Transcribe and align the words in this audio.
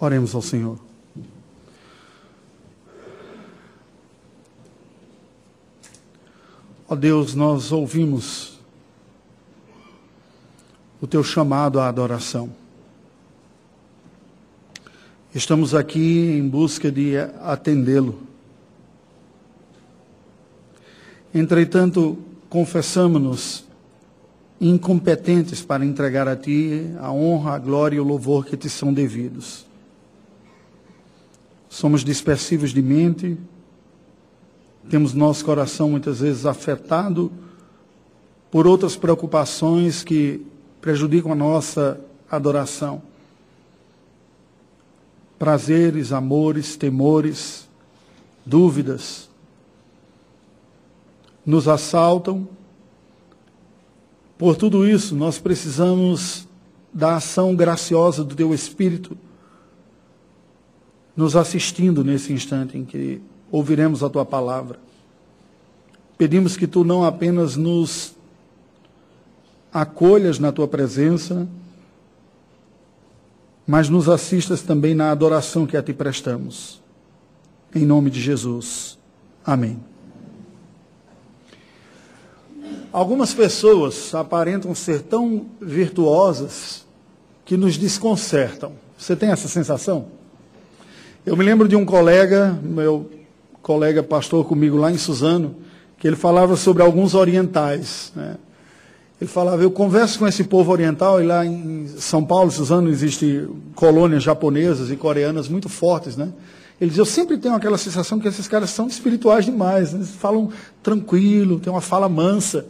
Oremos 0.00 0.34
ao 0.34 0.42
Senhor. 0.42 0.78
Ó 6.88 6.96
Deus, 6.96 7.34
nós 7.34 7.70
ouvimos 7.70 8.58
o 11.00 11.06
teu 11.06 11.22
chamado 11.22 11.78
à 11.78 11.88
adoração. 11.88 12.50
Estamos 15.34 15.74
aqui 15.74 16.38
em 16.38 16.48
busca 16.48 16.90
de 16.90 17.18
atendê-lo. 17.42 18.20
Entretanto, 21.34 22.16
confessamos-nos 22.48 23.64
incompetentes 24.58 25.60
para 25.60 25.84
entregar 25.84 26.26
a 26.26 26.34
Ti 26.34 26.90
a 26.98 27.12
honra, 27.12 27.54
a 27.54 27.58
glória 27.58 27.96
e 27.96 28.00
o 28.00 28.04
louvor 28.04 28.46
que 28.46 28.56
te 28.56 28.70
são 28.70 28.94
devidos. 28.94 29.67
Somos 31.68 32.02
dispersivos 32.02 32.70
de 32.70 32.80
mente, 32.80 33.36
temos 34.88 35.12
nosso 35.12 35.44
coração 35.44 35.90
muitas 35.90 36.20
vezes 36.20 36.46
afetado 36.46 37.30
por 38.50 38.66
outras 38.66 38.96
preocupações 38.96 40.02
que 40.02 40.46
prejudicam 40.80 41.32
a 41.32 41.34
nossa 41.34 42.00
adoração. 42.30 43.02
Prazeres, 45.38 46.10
amores, 46.10 46.74
temores, 46.74 47.68
dúvidas 48.46 49.28
nos 51.44 51.68
assaltam. 51.68 52.48
Por 54.38 54.56
tudo 54.56 54.88
isso, 54.88 55.14
nós 55.14 55.38
precisamos 55.38 56.48
da 56.92 57.16
ação 57.16 57.54
graciosa 57.54 58.24
do 58.24 58.34
Teu 58.34 58.54
Espírito 58.54 59.16
nos 61.18 61.34
assistindo 61.34 62.04
nesse 62.04 62.32
instante 62.32 62.78
em 62.78 62.84
que 62.84 63.20
ouviremos 63.50 64.04
a 64.04 64.08
tua 64.08 64.24
palavra. 64.24 64.78
Pedimos 66.16 66.56
que 66.56 66.64
tu 66.64 66.84
não 66.84 67.02
apenas 67.02 67.56
nos 67.56 68.14
acolhas 69.72 70.38
na 70.38 70.52
tua 70.52 70.68
presença, 70.68 71.48
mas 73.66 73.88
nos 73.88 74.08
assistas 74.08 74.62
também 74.62 74.94
na 74.94 75.10
adoração 75.10 75.66
que 75.66 75.76
a 75.76 75.82
ti 75.82 75.92
prestamos. 75.92 76.80
Em 77.74 77.84
nome 77.84 78.10
de 78.10 78.20
Jesus. 78.20 78.96
Amém. 79.44 79.80
Algumas 82.92 83.34
pessoas 83.34 84.14
aparentam 84.14 84.72
ser 84.72 85.02
tão 85.02 85.46
virtuosas 85.60 86.86
que 87.44 87.56
nos 87.56 87.76
desconcertam. 87.76 88.74
Você 88.96 89.16
tem 89.16 89.30
essa 89.30 89.48
sensação? 89.48 90.17
Eu 91.28 91.36
me 91.36 91.44
lembro 91.44 91.68
de 91.68 91.76
um 91.76 91.84
colega, 91.84 92.58
meu 92.62 93.10
colega 93.60 94.02
pastor 94.02 94.46
comigo 94.46 94.78
lá 94.78 94.90
em 94.90 94.96
Suzano, 94.96 95.56
que 95.98 96.06
ele 96.06 96.16
falava 96.16 96.56
sobre 96.56 96.82
alguns 96.82 97.12
orientais. 97.12 98.10
Né? 98.16 98.36
Ele 99.20 99.28
falava, 99.28 99.62
eu 99.62 99.70
converso 99.70 100.18
com 100.18 100.26
esse 100.26 100.42
povo 100.44 100.72
oriental, 100.72 101.22
e 101.22 101.26
lá 101.26 101.44
em 101.44 101.86
São 101.98 102.24
Paulo, 102.24 102.50
Suzano, 102.50 102.88
existe 102.88 103.46
colônias 103.74 104.22
japonesas 104.22 104.90
e 104.90 104.96
coreanas 104.96 105.50
muito 105.50 105.68
fortes, 105.68 106.16
né? 106.16 106.30
Ele 106.80 106.88
diz, 106.88 106.98
eu 106.98 107.04
sempre 107.04 107.36
tenho 107.36 107.54
aquela 107.54 107.76
sensação 107.76 108.18
que 108.18 108.26
esses 108.26 108.48
caras 108.48 108.70
são 108.70 108.86
espirituais 108.86 109.44
demais, 109.44 109.92
né? 109.92 109.98
eles 109.98 110.12
falam 110.12 110.48
tranquilo, 110.82 111.60
tem 111.60 111.70
uma 111.70 111.82
fala 111.82 112.08
mansa. 112.08 112.64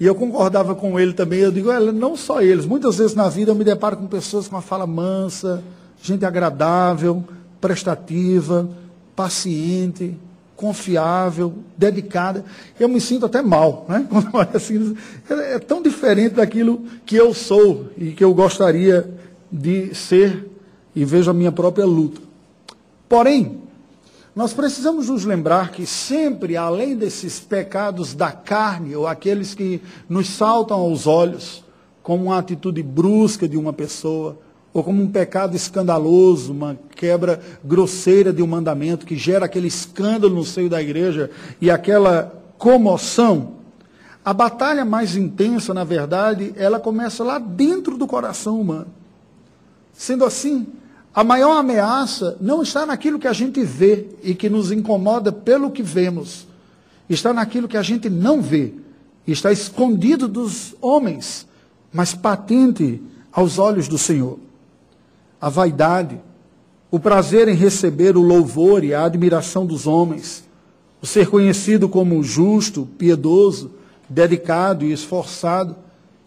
E 0.00 0.04
eu 0.06 0.16
concordava 0.16 0.74
com 0.74 0.98
ele 0.98 1.12
também, 1.12 1.38
eu 1.38 1.52
digo, 1.52 1.70
não 1.92 2.16
só 2.16 2.42
eles, 2.42 2.66
muitas 2.66 2.98
vezes 2.98 3.14
na 3.14 3.28
vida 3.28 3.52
eu 3.52 3.54
me 3.54 3.62
deparo 3.62 3.96
com 3.96 4.08
pessoas 4.08 4.48
com 4.48 4.56
uma 4.56 4.62
fala 4.62 4.84
mansa, 4.84 5.62
gente 6.02 6.24
agradável, 6.24 7.24
prestativa, 7.64 8.68
paciente, 9.16 10.14
confiável, 10.54 11.54
dedicada. 11.78 12.44
Eu 12.78 12.90
me 12.90 13.00
sinto 13.00 13.24
até 13.24 13.40
mal, 13.40 13.86
né? 13.88 14.06
assim, 14.52 14.94
é 15.30 15.58
tão 15.58 15.80
diferente 15.80 16.34
daquilo 16.34 16.84
que 17.06 17.16
eu 17.16 17.32
sou 17.32 17.88
e 17.96 18.10
que 18.10 18.22
eu 18.22 18.34
gostaria 18.34 19.10
de 19.50 19.94
ser 19.94 20.46
e 20.94 21.06
vejo 21.06 21.30
a 21.30 21.34
minha 21.34 21.50
própria 21.50 21.86
luta. 21.86 22.20
Porém, 23.08 23.62
nós 24.36 24.52
precisamos 24.52 25.08
nos 25.08 25.24
lembrar 25.24 25.70
que 25.70 25.86
sempre, 25.86 26.58
além 26.58 26.94
desses 26.94 27.40
pecados 27.40 28.14
da 28.14 28.30
carne, 28.30 28.94
ou 28.94 29.06
aqueles 29.06 29.54
que 29.54 29.80
nos 30.06 30.28
saltam 30.28 30.76
aos 30.76 31.06
olhos, 31.06 31.64
como 32.02 32.24
uma 32.24 32.38
atitude 32.38 32.82
brusca 32.82 33.48
de 33.48 33.56
uma 33.56 33.72
pessoa, 33.72 34.38
ou 34.74 34.82
como 34.82 35.00
um 35.00 35.08
pecado 35.08 35.54
escandaloso, 35.54 36.52
uma 36.52 36.76
quebra 36.96 37.40
grosseira 37.62 38.32
de 38.32 38.42
um 38.42 38.46
mandamento 38.48 39.06
que 39.06 39.16
gera 39.16 39.44
aquele 39.44 39.68
escândalo 39.68 40.34
no 40.34 40.44
seio 40.44 40.68
da 40.68 40.82
igreja 40.82 41.30
e 41.60 41.70
aquela 41.70 42.42
comoção, 42.58 43.52
a 44.24 44.34
batalha 44.34 44.84
mais 44.84 45.14
intensa, 45.14 45.72
na 45.72 45.84
verdade, 45.84 46.52
ela 46.56 46.80
começa 46.80 47.22
lá 47.22 47.38
dentro 47.38 47.96
do 47.96 48.04
coração 48.04 48.60
humano. 48.60 48.88
Sendo 49.92 50.24
assim, 50.24 50.66
a 51.14 51.22
maior 51.22 51.56
ameaça 51.56 52.36
não 52.40 52.60
está 52.60 52.84
naquilo 52.84 53.20
que 53.20 53.28
a 53.28 53.32
gente 53.32 53.62
vê 53.62 54.08
e 54.24 54.34
que 54.34 54.50
nos 54.50 54.72
incomoda 54.72 55.30
pelo 55.30 55.70
que 55.70 55.84
vemos, 55.84 56.48
está 57.08 57.32
naquilo 57.32 57.68
que 57.68 57.76
a 57.76 57.82
gente 57.82 58.10
não 58.10 58.42
vê, 58.42 58.74
está 59.24 59.52
escondido 59.52 60.26
dos 60.26 60.74
homens, 60.80 61.46
mas 61.92 62.12
patente 62.12 63.00
aos 63.30 63.60
olhos 63.60 63.86
do 63.86 63.96
Senhor 63.96 64.42
a 65.40 65.48
vaidade, 65.48 66.20
o 66.90 66.98
prazer 67.00 67.48
em 67.48 67.54
receber 67.54 68.16
o 68.16 68.22
louvor 68.22 68.84
e 68.84 68.94
a 68.94 69.04
admiração 69.04 69.66
dos 69.66 69.86
homens, 69.86 70.44
o 71.02 71.06
ser 71.06 71.28
conhecido 71.28 71.88
como 71.88 72.22
justo, 72.22 72.88
piedoso, 72.96 73.72
dedicado 74.08 74.84
e 74.84 74.92
esforçado. 74.92 75.76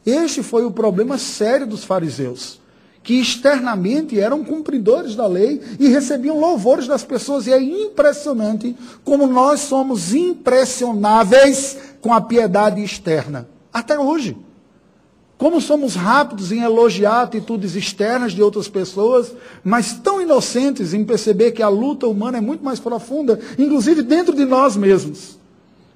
Este 0.05 0.43
foi 0.43 0.65
o 0.65 0.71
problema 0.71 1.17
sério 1.17 1.65
dos 1.65 1.83
fariseus, 1.83 2.59
que 3.01 3.15
externamente 3.15 4.19
eram 4.19 4.43
cumpridores 4.43 5.15
da 5.15 5.25
lei 5.25 5.61
e 5.79 5.87
recebiam 5.87 6.39
louvores 6.39 6.85
das 6.85 7.03
pessoas. 7.03 7.47
E 7.47 7.53
é 7.53 7.61
impressionante 7.61 8.75
como 9.03 9.25
nós 9.25 9.61
somos 9.61 10.13
impressionáveis 10.13 11.77
com 12.01 12.13
a 12.13 12.21
piedade 12.21 12.83
externa, 12.83 13.47
até 13.71 13.97
hoje. 13.97 14.35
Como 15.37 15.61
somos 15.61 15.93
rápidos 15.93 16.51
em 16.51 16.63
elogiar 16.63 17.21
atitudes 17.21 17.75
externas 17.75 18.33
de 18.33 18.41
outras 18.41 18.67
pessoas, 18.67 19.33
mas 19.63 19.93
tão 19.93 20.19
inocentes 20.19 20.95
em 20.95 21.05
perceber 21.05 21.51
que 21.51 21.61
a 21.61 21.69
luta 21.69 22.07
humana 22.07 22.39
é 22.39 22.41
muito 22.41 22.65
mais 22.65 22.79
profunda, 22.79 23.39
inclusive 23.57 24.01
dentro 24.01 24.35
de 24.35 24.45
nós 24.45 24.75
mesmos. 24.75 25.37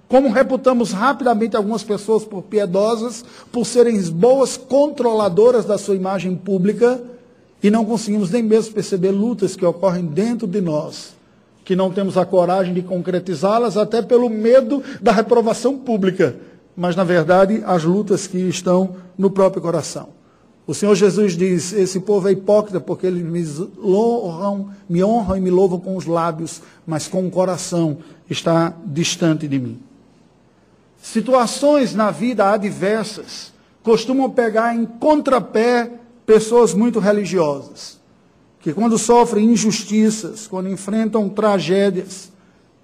Como 0.07 0.29
reputamos 0.29 0.91
rapidamente 0.91 1.55
algumas 1.55 1.81
pessoas 1.81 2.23
por 2.23 2.43
piedosas, 2.43 3.25
por 3.51 3.65
serem 3.65 3.99
boas 4.11 4.57
controladoras 4.57 5.65
da 5.65 5.77
sua 5.77 5.95
imagem 5.95 6.35
pública, 6.35 7.01
e 7.63 7.71
não 7.71 7.83
conseguimos 7.83 8.29
nem 8.29 8.43
mesmo 8.43 8.73
perceber 8.73 9.11
lutas 9.11 9.55
que 9.55 9.65
ocorrem 9.65 10.05
dentro 10.05 10.45
de 10.45 10.61
nós, 10.61 11.15
que 11.65 11.75
não 11.75 11.91
temos 11.91 12.15
a 12.15 12.25
coragem 12.25 12.73
de 12.73 12.81
concretizá-las, 12.83 13.75
até 13.75 14.03
pelo 14.03 14.29
medo 14.29 14.83
da 15.01 15.11
reprovação 15.11 15.77
pública 15.77 16.35
mas 16.75 16.95
na 16.95 17.03
verdade 17.03 17.61
as 17.65 17.83
lutas 17.83 18.27
que 18.27 18.37
estão 18.37 18.95
no 19.17 19.29
próprio 19.29 19.61
coração. 19.61 20.09
O 20.65 20.73
Senhor 20.73 20.95
Jesus 20.95 21.35
diz: 21.35 21.73
Esse 21.73 21.99
povo 21.99 22.27
é 22.27 22.31
hipócrita 22.31 22.79
porque 22.79 23.07
eles 23.07 23.23
me 23.23 23.43
honram, 23.83 24.69
me 24.87 25.03
honram 25.03 25.37
e 25.37 25.41
me 25.41 25.49
louvam 25.49 25.79
com 25.79 25.97
os 25.97 26.05
lábios, 26.05 26.61
mas 26.85 27.07
com 27.07 27.25
o 27.25 27.31
coração 27.31 27.97
está 28.29 28.73
distante 28.85 29.47
de 29.47 29.59
mim. 29.59 29.79
Situações 31.01 31.95
na 31.95 32.11
vida 32.11 32.51
adversas 32.51 33.51
costumam 33.83 34.29
pegar 34.29 34.75
em 34.75 34.85
contrapé 34.85 35.91
pessoas 36.25 36.73
muito 36.73 36.99
religiosas, 36.99 37.99
que 38.59 38.71
quando 38.71 38.97
sofrem 38.97 39.51
injustiças, 39.51 40.47
quando 40.47 40.69
enfrentam 40.69 41.27
tragédias, 41.27 42.30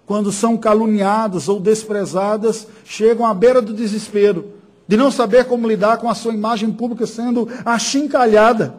quando 0.07 0.31
são 0.31 0.55
caluniadas 0.55 1.49
ou 1.49 1.59
desprezadas, 1.59 2.65
chegam 2.85 3.25
à 3.25 3.33
beira 3.33 3.61
do 3.61 3.73
desespero, 3.73 4.45
de 4.87 4.95
não 4.95 5.11
saber 5.11 5.43
como 5.45 5.67
lidar 5.67 5.97
com 5.97 6.09
a 6.09 6.15
sua 6.15 6.33
imagem 6.33 6.71
pública 6.71 7.05
sendo 7.05 7.49
achincalhada, 7.65 8.73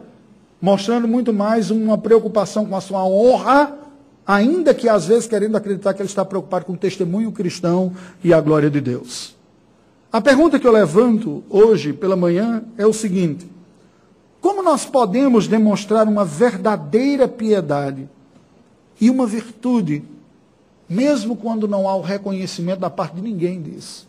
mostrando 0.60 1.06
muito 1.06 1.30
mais 1.30 1.70
uma 1.70 1.98
preocupação 1.98 2.64
com 2.64 2.74
a 2.74 2.80
sua 2.80 3.04
honra, 3.04 3.76
ainda 4.26 4.72
que 4.72 4.88
às 4.88 5.06
vezes 5.06 5.28
querendo 5.28 5.54
acreditar 5.54 5.92
que 5.92 6.00
ele 6.00 6.08
está 6.08 6.24
preocupado 6.24 6.64
com 6.64 6.72
o 6.72 6.78
testemunho 6.78 7.30
cristão 7.30 7.92
e 8.24 8.32
a 8.32 8.40
glória 8.40 8.70
de 8.70 8.80
Deus. 8.80 9.36
A 10.10 10.22
pergunta 10.22 10.58
que 10.58 10.66
eu 10.66 10.72
levanto 10.72 11.44
hoje 11.50 11.92
pela 11.92 12.16
manhã 12.16 12.64
é 12.78 12.86
o 12.86 12.92
seguinte: 12.94 13.46
como 14.40 14.62
nós 14.62 14.86
podemos 14.86 15.46
demonstrar 15.46 16.08
uma 16.08 16.24
verdadeira 16.24 17.28
piedade 17.28 18.08
e 18.98 19.10
uma 19.10 19.26
virtude 19.26 20.02
mesmo 20.88 21.36
quando 21.36 21.68
não 21.68 21.88
há 21.88 21.94
o 21.94 22.00
reconhecimento 22.00 22.80
da 22.80 22.90
parte 22.90 23.16
de 23.16 23.22
ninguém 23.22 23.60
disso. 23.60 24.06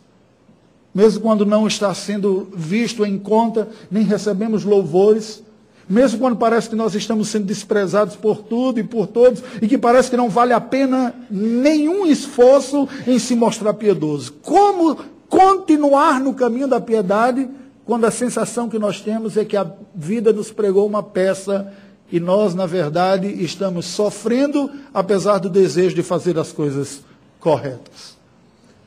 Mesmo 0.94 1.20
quando 1.20 1.46
não 1.46 1.66
está 1.66 1.94
sendo 1.94 2.48
visto 2.54 3.04
em 3.04 3.18
conta, 3.18 3.68
nem 3.90 4.02
recebemos 4.02 4.64
louvores, 4.64 5.42
Mesmo 5.90 6.20
quando 6.20 6.36
parece 6.36 6.68
que 6.68 6.76
nós 6.76 6.94
estamos 6.94 7.26
sendo 7.26 7.46
desprezados 7.46 8.14
por 8.14 8.42
tudo 8.42 8.78
e 8.78 8.84
por 8.84 9.08
todos, 9.08 9.42
e 9.60 9.66
que 9.66 9.76
parece 9.76 10.08
que 10.08 10.16
não 10.16 10.30
vale 10.30 10.52
a 10.52 10.60
pena 10.60 11.12
nenhum 11.28 12.06
esforço 12.06 12.88
em 13.08 13.18
se 13.18 13.34
mostrar 13.34 13.74
piedoso. 13.74 14.34
Como 14.40 14.96
continuar 15.28 16.20
no 16.20 16.32
caminho 16.32 16.68
da 16.68 16.80
piedade 16.80 17.48
quando 17.84 18.04
a 18.04 18.10
sensação 18.12 18.68
que 18.68 18.78
nós 18.78 19.00
temos 19.00 19.36
é 19.36 19.44
que 19.44 19.56
a 19.56 19.68
vida 19.92 20.32
nos 20.32 20.52
pregou 20.52 20.86
uma 20.86 21.02
peça 21.02 21.72
e 22.12 22.18
nós, 22.18 22.54
na 22.54 22.66
verdade, 22.66 23.28
estamos 23.42 23.86
sofrendo, 23.86 24.70
apesar 24.92 25.38
do 25.38 25.48
desejo 25.48 25.94
de 25.94 26.02
fazer 26.02 26.38
as 26.38 26.50
coisas 26.52 27.00
corretas. 27.38 28.16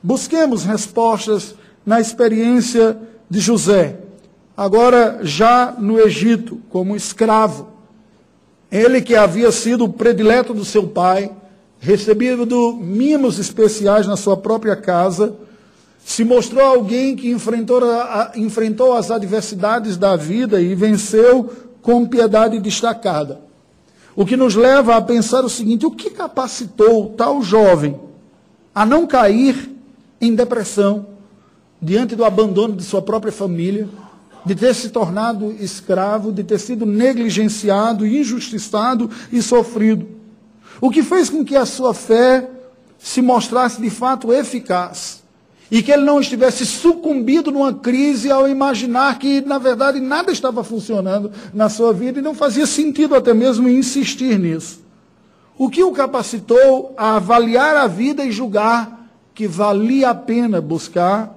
Busquemos 0.01 0.63
respostas 0.63 1.55
na 1.85 2.01
experiência 2.01 2.97
de 3.29 3.39
José, 3.39 3.97
agora 4.55 5.19
já 5.23 5.73
no 5.77 5.99
Egito, 5.99 6.59
como 6.69 6.95
escravo. 6.95 7.69
Ele 8.69 9.01
que 9.01 9.15
havia 9.15 9.51
sido 9.51 9.85
o 9.85 9.93
predileto 9.93 10.53
do 10.53 10.65
seu 10.65 10.87
pai, 10.87 11.31
recebido 11.79 12.73
mimos 12.73 13.39
especiais 13.39 14.07
na 14.07 14.17
sua 14.17 14.35
própria 14.35 14.75
casa, 14.75 15.35
se 16.05 16.23
mostrou 16.23 16.63
alguém 16.63 17.15
que 17.15 17.29
enfrentou, 17.29 17.83
a, 17.83 18.33
enfrentou 18.35 18.93
as 18.93 19.09
adversidades 19.09 19.95
da 19.95 20.15
vida 20.15 20.61
e 20.61 20.75
venceu 20.75 21.49
com 21.83 22.07
piedade 22.07 22.59
destacada. 22.59 23.41
O 24.15 24.25
que 24.25 24.37
nos 24.37 24.55
leva 24.55 24.95
a 24.95 25.01
pensar 25.01 25.45
o 25.45 25.49
seguinte: 25.49 25.85
o 25.85 25.91
que 25.91 26.09
capacitou 26.09 27.09
tal 27.15 27.43
jovem 27.43 27.99
a 28.73 28.85
não 28.85 29.05
cair 29.05 29.69
em 30.19 30.33
depressão 30.33 31.05
diante 31.79 32.15
do 32.15 32.25
abandono 32.25 32.75
de 32.75 32.83
sua 32.83 33.01
própria 33.01 33.31
família, 33.31 33.87
de 34.45 34.55
ter 34.55 34.73
se 34.73 34.89
tornado 34.89 35.51
escravo, 35.59 36.31
de 36.31 36.43
ter 36.43 36.59
sido 36.59 36.85
negligenciado, 36.85 38.07
injustiçado 38.07 39.09
e 39.31 39.41
sofrido? 39.41 40.07
O 40.79 40.89
que 40.89 41.03
fez 41.03 41.29
com 41.29 41.43
que 41.43 41.55
a 41.55 41.65
sua 41.65 41.93
fé 41.93 42.49
se 42.97 43.21
mostrasse 43.21 43.81
de 43.81 43.89
fato 43.89 44.31
eficaz? 44.31 45.22
E 45.73 45.81
que 45.81 45.91
ele 45.91 46.03
não 46.03 46.19
estivesse 46.19 46.67
sucumbido 46.67 47.49
numa 47.49 47.73
crise 47.73 48.29
ao 48.29 48.47
imaginar 48.47 49.17
que, 49.17 49.41
na 49.41 49.57
verdade, 49.57 49.99
nada 49.99 50.31
estava 50.31 50.63
funcionando 50.63 51.31
na 51.51 51.67
sua 51.67 51.91
vida 51.91 52.19
e 52.19 52.21
não 52.21 52.35
fazia 52.35 52.67
sentido 52.67 53.15
até 53.15 53.33
mesmo 53.33 53.67
insistir 53.67 54.37
nisso. 54.37 54.81
O 55.57 55.71
que 55.71 55.83
o 55.83 55.91
capacitou 55.91 56.93
a 56.95 57.15
avaliar 57.15 57.75
a 57.75 57.87
vida 57.87 58.23
e 58.23 58.31
julgar 58.31 59.09
que 59.33 59.47
valia 59.47 60.11
a 60.11 60.13
pena 60.15 60.61
buscar 60.61 61.35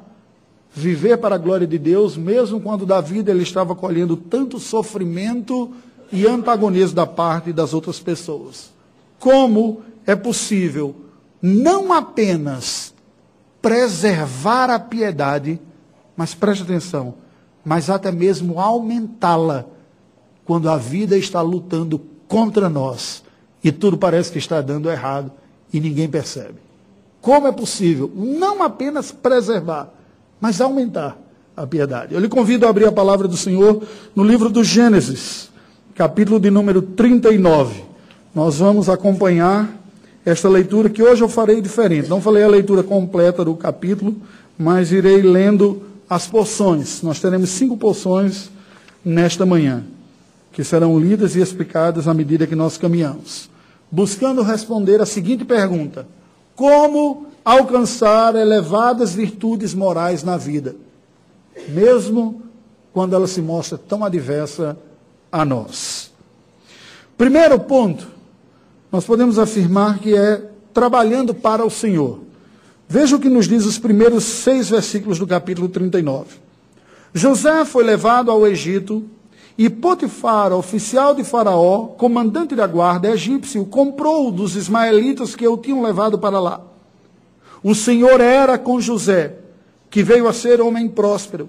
viver 0.70 1.16
para 1.16 1.36
a 1.36 1.38
glória 1.38 1.66
de 1.66 1.78
Deus, 1.78 2.14
mesmo 2.14 2.60
quando 2.60 2.84
da 2.84 3.00
vida 3.00 3.30
ele 3.30 3.42
estava 3.42 3.74
colhendo 3.74 4.18
tanto 4.18 4.60
sofrimento 4.60 5.70
e 6.12 6.26
antagonismo 6.26 6.94
da 6.94 7.06
parte 7.06 7.54
das 7.54 7.72
outras 7.72 8.00
pessoas. 8.00 8.70
Como 9.18 9.80
é 10.06 10.14
possível 10.14 10.94
não 11.40 11.90
apenas 11.90 12.94
preservar 13.66 14.70
a 14.70 14.78
piedade, 14.78 15.58
mas 16.16 16.32
preste 16.32 16.62
atenção, 16.62 17.14
mas 17.64 17.90
até 17.90 18.12
mesmo 18.12 18.60
aumentá-la 18.60 19.66
quando 20.44 20.70
a 20.70 20.76
vida 20.76 21.18
está 21.18 21.40
lutando 21.40 22.00
contra 22.28 22.68
nós 22.68 23.24
e 23.64 23.72
tudo 23.72 23.98
parece 23.98 24.30
que 24.30 24.38
está 24.38 24.60
dando 24.60 24.88
errado 24.88 25.32
e 25.72 25.80
ninguém 25.80 26.08
percebe. 26.08 26.60
Como 27.20 27.48
é 27.48 27.50
possível 27.50 28.08
não 28.14 28.62
apenas 28.62 29.10
preservar, 29.10 29.92
mas 30.40 30.60
aumentar 30.60 31.18
a 31.56 31.66
piedade? 31.66 32.14
Eu 32.14 32.20
lhe 32.20 32.28
convido 32.28 32.66
a 32.66 32.70
abrir 32.70 32.86
a 32.86 32.92
palavra 32.92 33.26
do 33.26 33.36
Senhor 33.36 33.82
no 34.14 34.22
livro 34.22 34.48
do 34.48 34.62
Gênesis, 34.62 35.50
capítulo 35.92 36.38
de 36.38 36.52
número 36.52 36.80
39. 36.80 37.82
Nós 38.32 38.58
vamos 38.58 38.88
acompanhar 38.88 39.68
esta 40.26 40.48
leitura 40.48 40.90
que 40.90 41.00
hoje 41.00 41.22
eu 41.22 41.28
farei 41.28 41.60
diferente. 41.60 42.08
Não 42.08 42.20
falei 42.20 42.42
a 42.42 42.48
leitura 42.48 42.82
completa 42.82 43.44
do 43.44 43.54
capítulo, 43.54 44.16
mas 44.58 44.90
irei 44.90 45.22
lendo 45.22 45.82
as 46.10 46.26
porções. 46.26 47.00
Nós 47.00 47.20
teremos 47.20 47.50
cinco 47.50 47.76
porções 47.76 48.50
nesta 49.04 49.46
manhã, 49.46 49.84
que 50.52 50.64
serão 50.64 50.98
lidas 50.98 51.36
e 51.36 51.40
explicadas 51.40 52.08
à 52.08 52.12
medida 52.12 52.44
que 52.44 52.56
nós 52.56 52.76
caminhamos. 52.76 53.48
Buscando 53.88 54.42
responder 54.42 55.00
a 55.00 55.06
seguinte 55.06 55.44
pergunta: 55.44 56.08
Como 56.56 57.28
alcançar 57.44 58.34
elevadas 58.34 59.14
virtudes 59.14 59.74
morais 59.74 60.24
na 60.24 60.36
vida, 60.36 60.74
mesmo 61.68 62.42
quando 62.92 63.14
ela 63.14 63.28
se 63.28 63.40
mostra 63.40 63.78
tão 63.78 64.04
adversa 64.04 64.76
a 65.30 65.44
nós? 65.44 66.10
Primeiro 67.16 67.60
ponto, 67.60 68.15
nós 68.90 69.04
podemos 69.04 69.38
afirmar 69.38 69.98
que 69.98 70.16
é 70.16 70.50
trabalhando 70.72 71.34
para 71.34 71.64
o 71.64 71.70
Senhor. 71.70 72.20
Veja 72.88 73.16
o 73.16 73.20
que 73.20 73.28
nos 73.28 73.48
diz 73.48 73.64
os 73.64 73.78
primeiros 73.78 74.24
seis 74.24 74.70
versículos 74.70 75.18
do 75.18 75.26
capítulo 75.26 75.68
39. 75.68 76.36
José 77.12 77.64
foi 77.64 77.82
levado 77.82 78.30
ao 78.30 78.46
Egito 78.46 79.04
e 79.58 79.70
Potifar, 79.70 80.52
oficial 80.52 81.14
de 81.14 81.24
Faraó, 81.24 81.86
comandante 81.86 82.54
da 82.54 82.66
guarda 82.66 83.08
egípcio, 83.08 83.64
comprou 83.64 84.30
dos 84.30 84.54
ismaelitas 84.54 85.34
que 85.34 85.48
o 85.48 85.56
tinham 85.56 85.82
levado 85.82 86.18
para 86.18 86.38
lá. 86.38 86.60
O 87.62 87.74
Senhor 87.74 88.20
era 88.20 88.58
com 88.58 88.80
José, 88.80 89.34
que 89.90 90.02
veio 90.02 90.28
a 90.28 90.32
ser 90.32 90.60
homem 90.60 90.88
próspero, 90.88 91.48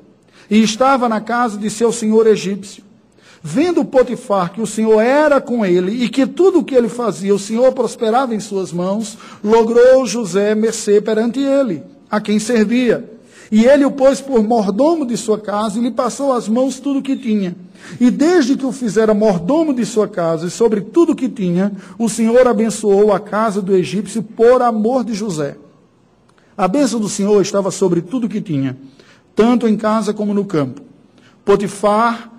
e 0.49 0.63
estava 0.63 1.09
na 1.09 1.19
casa 1.19 1.57
de 1.57 1.69
seu 1.69 1.91
senhor 1.91 2.25
egípcio. 2.27 2.81
Vendo 3.41 3.85
Potifar 3.85 4.51
que 4.51 4.61
o 4.61 4.67
Senhor 4.67 4.99
era 4.99 5.39
com 5.39 5.65
ele 5.65 6.03
e 6.03 6.09
que 6.09 6.25
tudo 6.25 6.59
o 6.59 6.63
que 6.63 6.75
ele 6.75 6.89
fazia 6.89 7.33
o 7.33 7.39
Senhor 7.39 7.71
prosperava 7.71 8.33
em 8.33 8.39
suas 8.39 8.71
mãos, 8.71 9.17
logrou 9.43 10.05
José 10.05 10.55
mercê 10.55 10.99
perante 10.99 11.39
ele, 11.39 11.83
a 12.09 12.19
quem 12.19 12.39
servia. 12.39 13.17
E 13.51 13.65
ele 13.65 13.85
o 13.85 13.91
pôs 13.91 14.19
por 14.19 14.43
mordomo 14.43 15.05
de 15.05 15.15
sua 15.15 15.39
casa 15.39 15.79
e 15.79 15.81
lhe 15.81 15.91
passou 15.91 16.33
às 16.33 16.49
mãos 16.49 16.79
tudo 16.79 16.99
o 16.99 17.01
que 17.01 17.15
tinha. 17.15 17.55
E 17.99 18.11
desde 18.11 18.57
que 18.57 18.65
o 18.65 18.71
fizera 18.71 19.13
mordomo 19.13 19.73
de 19.73 19.85
sua 19.85 20.07
casa 20.07 20.47
e 20.47 20.49
sobre 20.49 20.81
tudo 20.81 21.13
o 21.13 21.15
que 21.15 21.29
tinha, 21.29 21.71
o 21.97 22.09
Senhor 22.09 22.45
abençoou 22.47 23.13
a 23.13 23.19
casa 23.19 23.61
do 23.61 23.73
egípcio 23.75 24.21
por 24.21 24.61
amor 24.61 25.03
de 25.03 25.13
José. 25.13 25.55
A 26.57 26.67
bênção 26.67 26.99
do 26.99 27.07
Senhor 27.07 27.39
estava 27.41 27.71
sobre 27.71 28.01
tudo 28.01 28.25
o 28.25 28.29
que 28.29 28.41
tinha, 28.41 28.75
tanto 29.35 29.67
em 29.67 29.77
casa 29.77 30.13
como 30.13 30.33
no 30.33 30.43
campo. 30.43 30.81
Potifar 31.45 32.36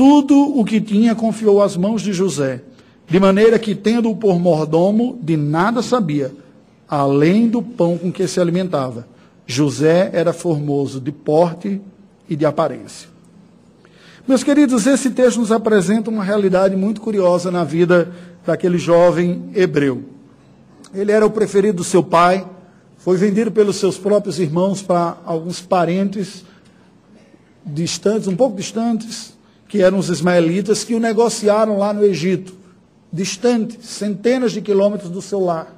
tudo 0.00 0.58
o 0.58 0.64
que 0.64 0.80
tinha 0.80 1.14
confiou 1.14 1.62
às 1.62 1.76
mãos 1.76 2.00
de 2.00 2.10
José, 2.10 2.62
de 3.06 3.20
maneira 3.20 3.58
que, 3.58 3.74
tendo-o 3.74 4.16
por 4.16 4.40
mordomo, 4.40 5.18
de 5.20 5.36
nada 5.36 5.82
sabia, 5.82 6.32
além 6.88 7.50
do 7.50 7.60
pão 7.60 7.98
com 7.98 8.10
que 8.10 8.26
se 8.26 8.40
alimentava. 8.40 9.06
José 9.46 10.08
era 10.14 10.32
formoso 10.32 11.02
de 11.02 11.12
porte 11.12 11.82
e 12.26 12.34
de 12.34 12.46
aparência. 12.46 13.10
Meus 14.26 14.42
queridos, 14.42 14.86
esse 14.86 15.10
texto 15.10 15.38
nos 15.38 15.52
apresenta 15.52 16.08
uma 16.08 16.24
realidade 16.24 16.74
muito 16.74 17.02
curiosa 17.02 17.50
na 17.50 17.62
vida 17.62 18.10
daquele 18.46 18.78
jovem 18.78 19.50
hebreu. 19.54 20.02
Ele 20.94 21.12
era 21.12 21.26
o 21.26 21.30
preferido 21.30 21.76
do 21.76 21.84
seu 21.84 22.02
pai, 22.02 22.48
foi 22.96 23.18
vendido 23.18 23.52
pelos 23.52 23.76
seus 23.76 23.98
próprios 23.98 24.38
irmãos 24.38 24.80
para 24.80 25.18
alguns 25.26 25.60
parentes 25.60 26.42
distantes, 27.66 28.26
um 28.28 28.34
pouco 28.34 28.56
distantes, 28.56 29.38
que 29.70 29.80
eram 29.80 29.98
os 29.98 30.10
ismaelitas, 30.10 30.82
que 30.82 30.96
o 30.96 31.00
negociaram 31.00 31.78
lá 31.78 31.94
no 31.94 32.04
Egito, 32.04 32.52
distante, 33.12 33.78
centenas 33.80 34.50
de 34.50 34.60
quilômetros 34.60 35.08
do 35.08 35.22
seu 35.22 35.38
lar. 35.38 35.76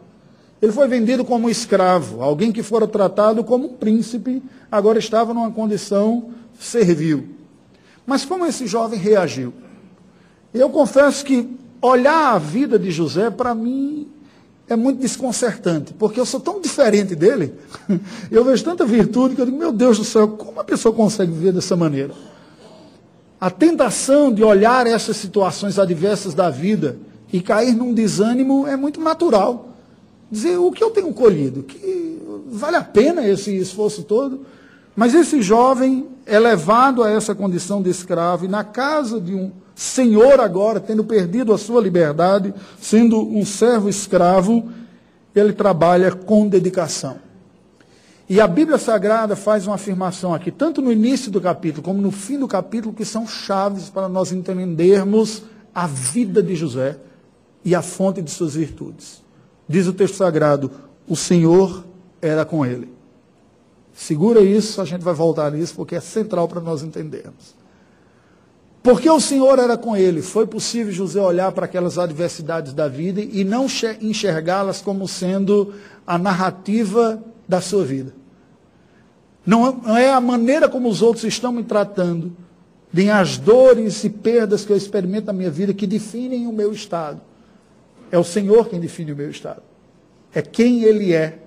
Ele 0.62 0.72
foi 0.72 0.88
vendido 0.88 1.26
como 1.26 1.50
escravo, 1.50 2.22
alguém 2.22 2.50
que 2.50 2.62
fora 2.62 2.88
tratado 2.88 3.44
como 3.44 3.66
um 3.66 3.74
príncipe, 3.74 4.42
agora 4.70 4.98
estava 4.98 5.34
numa 5.34 5.50
condição 5.50 6.30
servil. 6.58 7.28
Mas 8.06 8.24
como 8.24 8.46
esse 8.46 8.66
jovem 8.66 8.98
reagiu? 8.98 9.52
Eu 10.54 10.70
confesso 10.70 11.22
que 11.22 11.54
olhar 11.82 12.34
a 12.34 12.38
vida 12.38 12.78
de 12.78 12.90
José, 12.90 13.28
para 13.28 13.54
mim, 13.54 14.08
é 14.66 14.74
muito 14.74 15.00
desconcertante, 15.00 15.92
porque 15.92 16.18
eu 16.18 16.24
sou 16.24 16.40
tão 16.40 16.62
diferente 16.62 17.14
dele, 17.14 17.52
eu 18.30 18.42
vejo 18.42 18.64
tanta 18.64 18.86
virtude 18.86 19.34
que 19.34 19.42
eu 19.42 19.44
digo, 19.44 19.58
meu 19.58 19.70
Deus 19.70 19.98
do 19.98 20.04
céu, 20.04 20.28
como 20.28 20.58
a 20.60 20.64
pessoa 20.64 20.94
consegue 20.94 21.30
viver 21.30 21.52
dessa 21.52 21.76
maneira? 21.76 22.31
A 23.42 23.50
tentação 23.50 24.32
de 24.32 24.44
olhar 24.44 24.86
essas 24.86 25.16
situações 25.16 25.76
adversas 25.76 26.32
da 26.32 26.48
vida 26.48 26.96
e 27.32 27.40
cair 27.40 27.74
num 27.74 27.92
desânimo 27.92 28.68
é 28.68 28.76
muito 28.76 29.00
natural. 29.00 29.70
Dizer, 30.30 30.58
o 30.58 30.70
que 30.70 30.84
eu 30.84 30.90
tenho 30.90 31.12
colhido? 31.12 31.64
Que 31.64 32.22
vale 32.52 32.76
a 32.76 32.84
pena 32.84 33.26
esse 33.26 33.52
esforço 33.56 34.04
todo? 34.04 34.46
Mas 34.94 35.12
esse 35.12 35.42
jovem 35.42 36.06
é 36.24 36.38
levado 36.38 37.02
a 37.02 37.10
essa 37.10 37.34
condição 37.34 37.82
de 37.82 37.90
escravo 37.90 38.44
e 38.44 38.48
na 38.48 38.62
casa 38.62 39.20
de 39.20 39.34
um 39.34 39.50
senhor 39.74 40.38
agora, 40.38 40.78
tendo 40.78 41.02
perdido 41.02 41.52
a 41.52 41.58
sua 41.58 41.80
liberdade, 41.80 42.54
sendo 42.80 43.20
um 43.20 43.44
servo 43.44 43.88
escravo, 43.88 44.68
ele 45.34 45.52
trabalha 45.52 46.12
com 46.12 46.46
dedicação. 46.46 47.16
E 48.32 48.40
a 48.40 48.46
Bíblia 48.46 48.78
Sagrada 48.78 49.36
faz 49.36 49.66
uma 49.66 49.74
afirmação 49.74 50.32
aqui, 50.32 50.50
tanto 50.50 50.80
no 50.80 50.90
início 50.90 51.30
do 51.30 51.38
capítulo 51.38 51.82
como 51.82 52.00
no 52.00 52.10
fim 52.10 52.38
do 52.38 52.48
capítulo, 52.48 52.94
que 52.94 53.04
são 53.04 53.28
chaves 53.28 53.90
para 53.90 54.08
nós 54.08 54.32
entendermos 54.32 55.42
a 55.74 55.86
vida 55.86 56.42
de 56.42 56.54
José 56.56 56.96
e 57.62 57.74
a 57.74 57.82
fonte 57.82 58.22
de 58.22 58.30
suas 58.30 58.54
virtudes. 58.54 59.22
Diz 59.68 59.86
o 59.86 59.92
texto 59.92 60.14
sagrado: 60.14 60.70
o 61.06 61.14
Senhor 61.14 61.84
era 62.22 62.42
com 62.42 62.64
ele. 62.64 62.90
Segura 63.92 64.40
isso, 64.40 64.80
a 64.80 64.86
gente 64.86 65.02
vai 65.02 65.12
voltar 65.12 65.52
nisso, 65.52 65.74
porque 65.74 65.94
é 65.94 66.00
central 66.00 66.48
para 66.48 66.62
nós 66.62 66.82
entendermos. 66.82 67.54
Porque 68.82 69.10
o 69.10 69.20
Senhor 69.20 69.58
era 69.58 69.76
com 69.76 69.94
ele, 69.94 70.22
foi 70.22 70.46
possível 70.46 70.90
José 70.90 71.20
olhar 71.20 71.52
para 71.52 71.66
aquelas 71.66 71.98
adversidades 71.98 72.72
da 72.72 72.88
vida 72.88 73.20
e 73.20 73.44
não 73.44 73.66
enxergá-las 74.00 74.80
como 74.80 75.06
sendo 75.06 75.74
a 76.06 76.16
narrativa 76.16 77.22
da 77.46 77.60
sua 77.60 77.84
vida. 77.84 78.21
Não 79.44 79.96
é 79.96 80.12
a 80.12 80.20
maneira 80.20 80.68
como 80.68 80.88
os 80.88 81.02
outros 81.02 81.24
estão 81.24 81.50
me 81.52 81.64
tratando, 81.64 82.32
nem 82.92 83.10
as 83.10 83.38
dores 83.38 84.04
e 84.04 84.10
perdas 84.10 84.64
que 84.64 84.72
eu 84.72 84.76
experimento 84.76 85.26
na 85.26 85.32
minha 85.32 85.50
vida 85.50 85.74
que 85.74 85.86
definem 85.86 86.46
o 86.46 86.52
meu 86.52 86.72
estado. 86.72 87.20
É 88.10 88.18
o 88.18 88.24
Senhor 88.24 88.68
quem 88.68 88.78
define 88.78 89.12
o 89.12 89.16
meu 89.16 89.30
estado. 89.30 89.62
É 90.34 90.42
quem 90.42 90.84
Ele 90.84 91.12
é. 91.12 91.38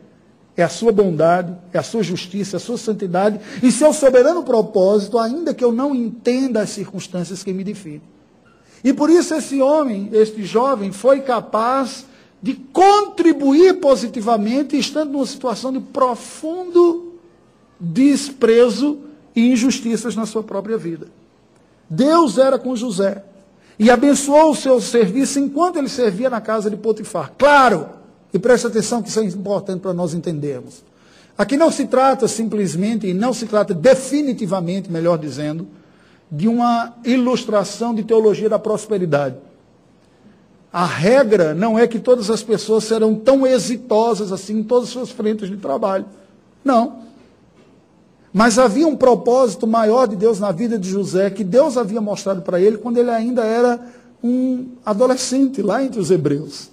É 0.58 0.64
a 0.64 0.70
sua 0.70 0.92
bondade, 0.92 1.54
é 1.74 1.78
a 1.78 1.84
sua 1.84 2.02
justiça, 2.02 2.56
é 2.56 2.58
a 2.58 2.62
sua 2.62 2.78
santidade 2.78 3.40
e 3.62 3.70
seu 3.74 3.92
soberano 3.92 4.42
propósito, 4.42 5.20
ainda 5.20 5.54
que 5.54 5.64
eu 5.64 5.72
não 5.72 5.94
entenda 5.94 6.62
as 6.62 6.70
circunstâncias 6.70 7.44
que 7.44 7.52
me 7.52 7.62
definem. 7.62 8.02
E 8.82 8.94
por 8.94 9.10
isso 9.10 9.34
esse 9.34 9.62
homem, 9.62 10.10
este 10.14 10.44
jovem, 10.46 10.94
foi 10.94 11.20
capaz 11.20 12.06
de 12.42 12.54
contribuir 12.54 13.82
positivamente, 13.82 14.78
estando 14.78 15.12
numa 15.12 15.25
situação 15.25 15.74
de 15.74 15.82
profundo 15.82 17.05
desprezo 17.79 19.00
e 19.36 19.51
injustiças 19.51 20.15
na 20.15 20.25
sua 20.25 20.44
própria 20.44 20.77
vida. 20.77 21.08
Deus 21.89 22.38
era 22.38 22.58
com 22.58 22.75
José 22.75 23.24
e 23.77 23.91
abençoou 23.91 24.51
o 24.51 24.55
seu 24.55 24.79
serviço 24.79 25.39
enquanto 25.39 25.77
ele 25.77 25.89
servia 25.89 26.29
na 26.29 26.41
casa 26.41 26.70
de 26.70 26.77
Potifar. 26.77 27.34
Claro, 27.38 27.89
e 28.34 28.39
preste 28.39 28.67
atenção 28.67 29.01
que 29.01 29.10
isso 29.10 29.20
é 29.20 29.24
importante 29.24 29.82
para 29.82 29.94
nós 29.94 30.13
entendermos. 30.13 30.84
Aqui 31.38 31.58
não 31.58 31.70
se 31.70 31.86
trata 31.86 32.27
simplesmente, 32.27 33.08
e 33.08 33.13
não 33.13 33.34
se 33.34 33.46
trata 33.46 33.74
definitivamente, 33.74 34.89
melhor 34.89 35.17
dizendo, 35.17 35.67
de 36.32 36.48
uma 36.48 36.94
ilustração 37.03 37.94
de 37.94 38.03
teologia 38.03 38.50
da 38.50 38.58
prosperidade. 38.58 39.36
A 40.72 40.86
regra 40.86 41.53
não 41.53 41.77
é 41.77 41.88
que 41.88 42.00
todas 42.00 42.29
as 42.29 42.41
pessoas 42.44 42.84
serão 42.86 43.15
tão 43.15 43.46
exitosas 43.46 44.32
assim 44.32 44.60
em 44.60 44.63
todas 44.63 44.89
as 44.89 44.94
suas 44.94 45.12
frentes 45.12 45.50
de 45.50 45.58
trabalho. 45.58 46.05
Não. 46.63 47.03
Mas 48.38 48.60
havia 48.60 48.86
um 48.86 48.98
propósito 48.98 49.65
maior 49.65 50.10
de 50.10 50.18
Deus 50.18 50.42
na 50.42 50.51
vida 50.51 50.77
de 50.77 50.89
José, 50.89 51.30
que 51.30 51.42
Deus 51.42 51.77
havia 51.77 52.01
mostrado 52.01 52.42
para 52.42 52.60
ele 52.60 52.77
quando 52.77 52.98
ele 52.98 53.10
ainda 53.10 53.46
era 53.46 53.80
um 54.22 54.72
adolescente, 54.86 55.62
lá 55.62 55.82
entre 55.82 56.01
os 56.01 56.12
hebreus. 56.12 56.70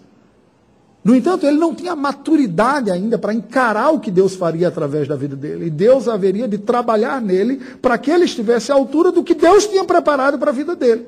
No 1.04 1.14
entanto, 1.14 1.46
ele 1.46 1.58
não 1.58 1.72
tinha 1.72 1.94
maturidade 1.94 2.90
ainda 2.90 3.16
para 3.16 3.32
encarar 3.32 3.90
o 3.90 4.00
que 4.00 4.10
Deus 4.10 4.34
faria 4.34 4.66
através 4.66 5.06
da 5.06 5.14
vida 5.14 5.36
dele. 5.36 5.66
E 5.66 5.70
Deus 5.70 6.08
haveria 6.08 6.48
de 6.48 6.58
trabalhar 6.58 7.22
nele 7.22 7.60
para 7.80 7.96
que 7.96 8.10
ele 8.10 8.24
estivesse 8.24 8.72
à 8.72 8.74
altura 8.74 9.12
do 9.12 9.22
que 9.22 9.32
Deus 9.32 9.64
tinha 9.64 9.84
preparado 9.84 10.40
para 10.40 10.50
a 10.50 10.54
vida 10.54 10.74
dele. 10.74 11.06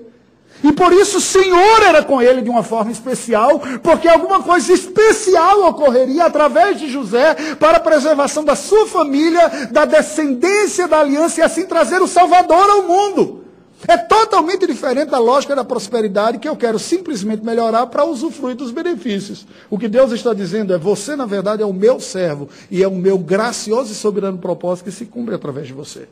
E 0.64 0.73
por 0.73 0.94
isso 0.94 1.18
o 1.18 1.21
Senhor 1.21 1.83
era 1.83 2.02
com 2.02 2.23
ele 2.23 2.40
de 2.40 2.49
uma 2.49 2.62
forma 2.62 2.90
especial, 2.90 3.61
porque 3.83 4.09
alguma 4.09 4.42
coisa 4.42 4.73
especial 4.73 5.68
ocorreria 5.68 6.25
através 6.25 6.80
de 6.80 6.90
José 6.90 7.35
para 7.61 7.76
a 7.76 7.80
preservação 7.80 8.42
da 8.42 8.56
sua 8.56 8.87
família, 8.87 9.68
da 9.71 9.85
descendência 9.85 10.88
da 10.88 11.00
aliança 11.00 11.40
e 11.40 11.42
assim 11.44 11.66
trazer 11.66 12.00
o 12.00 12.09
Salvador 12.09 12.71
ao 12.71 12.83
mundo. 12.85 13.44
É 13.87 13.99
totalmente 13.99 14.66
diferente 14.66 15.11
da 15.11 15.18
lógica 15.18 15.54
da 15.54 15.62
prosperidade 15.62 16.38
que 16.38 16.49
eu 16.49 16.56
quero 16.56 16.78
simplesmente 16.78 17.44
melhorar 17.44 17.87
para 17.88 18.06
usufruir 18.06 18.56
dos 18.56 18.71
benefícios. 18.71 19.47
O 19.68 19.78
que 19.78 19.87
Deus 19.87 20.12
está 20.12 20.33
dizendo 20.33 20.73
é: 20.73 20.78
você, 20.78 21.14
na 21.14 21.26
verdade, 21.26 21.62
é 21.62 21.66
o 21.66 21.75
meu 21.75 22.00
servo 22.00 22.49
e 22.71 22.83
é 22.83 22.88
o 22.88 22.94
meu 22.94 23.18
gracioso 23.18 23.92
e 23.92 23.94
soberano 23.94 24.38
propósito 24.38 24.87
que 24.87 24.92
se 24.92 25.04
cumpre 25.04 25.35
através 25.35 25.66
de 25.66 25.75
você. 25.75 26.09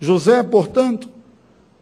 José, 0.00 0.42
portanto, 0.42 1.08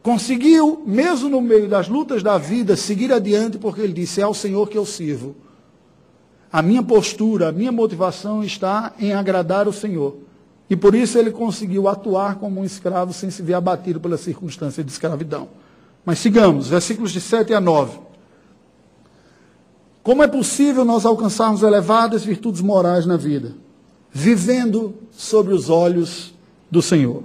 Conseguiu, 0.02 0.82
mesmo 0.86 1.28
no 1.28 1.40
meio 1.40 1.68
das 1.68 1.88
lutas 1.88 2.22
da 2.22 2.38
vida, 2.38 2.74
seguir 2.74 3.12
adiante, 3.12 3.58
porque 3.58 3.80
ele 3.82 3.92
disse: 3.92 4.20
É 4.20 4.24
ao 4.24 4.32
Senhor 4.32 4.68
que 4.68 4.78
eu 4.78 4.86
sirvo. 4.86 5.36
A 6.52 6.62
minha 6.62 6.82
postura, 6.82 7.48
a 7.48 7.52
minha 7.52 7.70
motivação 7.70 8.42
está 8.42 8.92
em 8.98 9.12
agradar 9.12 9.68
o 9.68 9.72
Senhor. 9.72 10.16
E 10.68 10.76
por 10.76 10.94
isso 10.94 11.18
ele 11.18 11.30
conseguiu 11.30 11.86
atuar 11.88 12.36
como 12.36 12.60
um 12.60 12.64
escravo 12.64 13.12
sem 13.12 13.30
se 13.30 13.42
ver 13.42 13.54
abatido 13.54 14.00
pela 14.00 14.16
circunstância 14.16 14.82
de 14.82 14.90
escravidão. 14.90 15.48
Mas 16.04 16.18
sigamos, 16.18 16.68
versículos 16.68 17.12
de 17.12 17.20
7 17.20 17.52
a 17.52 17.60
9. 17.60 17.98
Como 20.02 20.22
é 20.22 20.28
possível 20.28 20.84
nós 20.84 21.04
alcançarmos 21.04 21.62
elevadas 21.62 22.24
virtudes 22.24 22.60
morais 22.60 23.04
na 23.04 23.16
vida? 23.16 23.52
Vivendo 24.10 24.94
sobre 25.10 25.52
os 25.52 25.68
olhos 25.68 26.32
do 26.70 26.80
Senhor. 26.80 27.22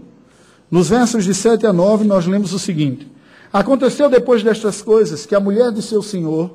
Nos 0.69 0.89
versos 0.89 1.23
de 1.23 1.33
7 1.33 1.67
a 1.67 1.73
9, 1.73 2.05
nós 2.05 2.25
lemos 2.25 2.53
o 2.53 2.59
seguinte: 2.59 3.07
Aconteceu 3.53 4.09
depois 4.09 4.43
destas 4.43 4.81
coisas 4.81 5.25
que 5.25 5.35
a 5.35 5.39
mulher 5.39 5.71
de 5.71 5.81
seu 5.81 6.01
senhor 6.01 6.51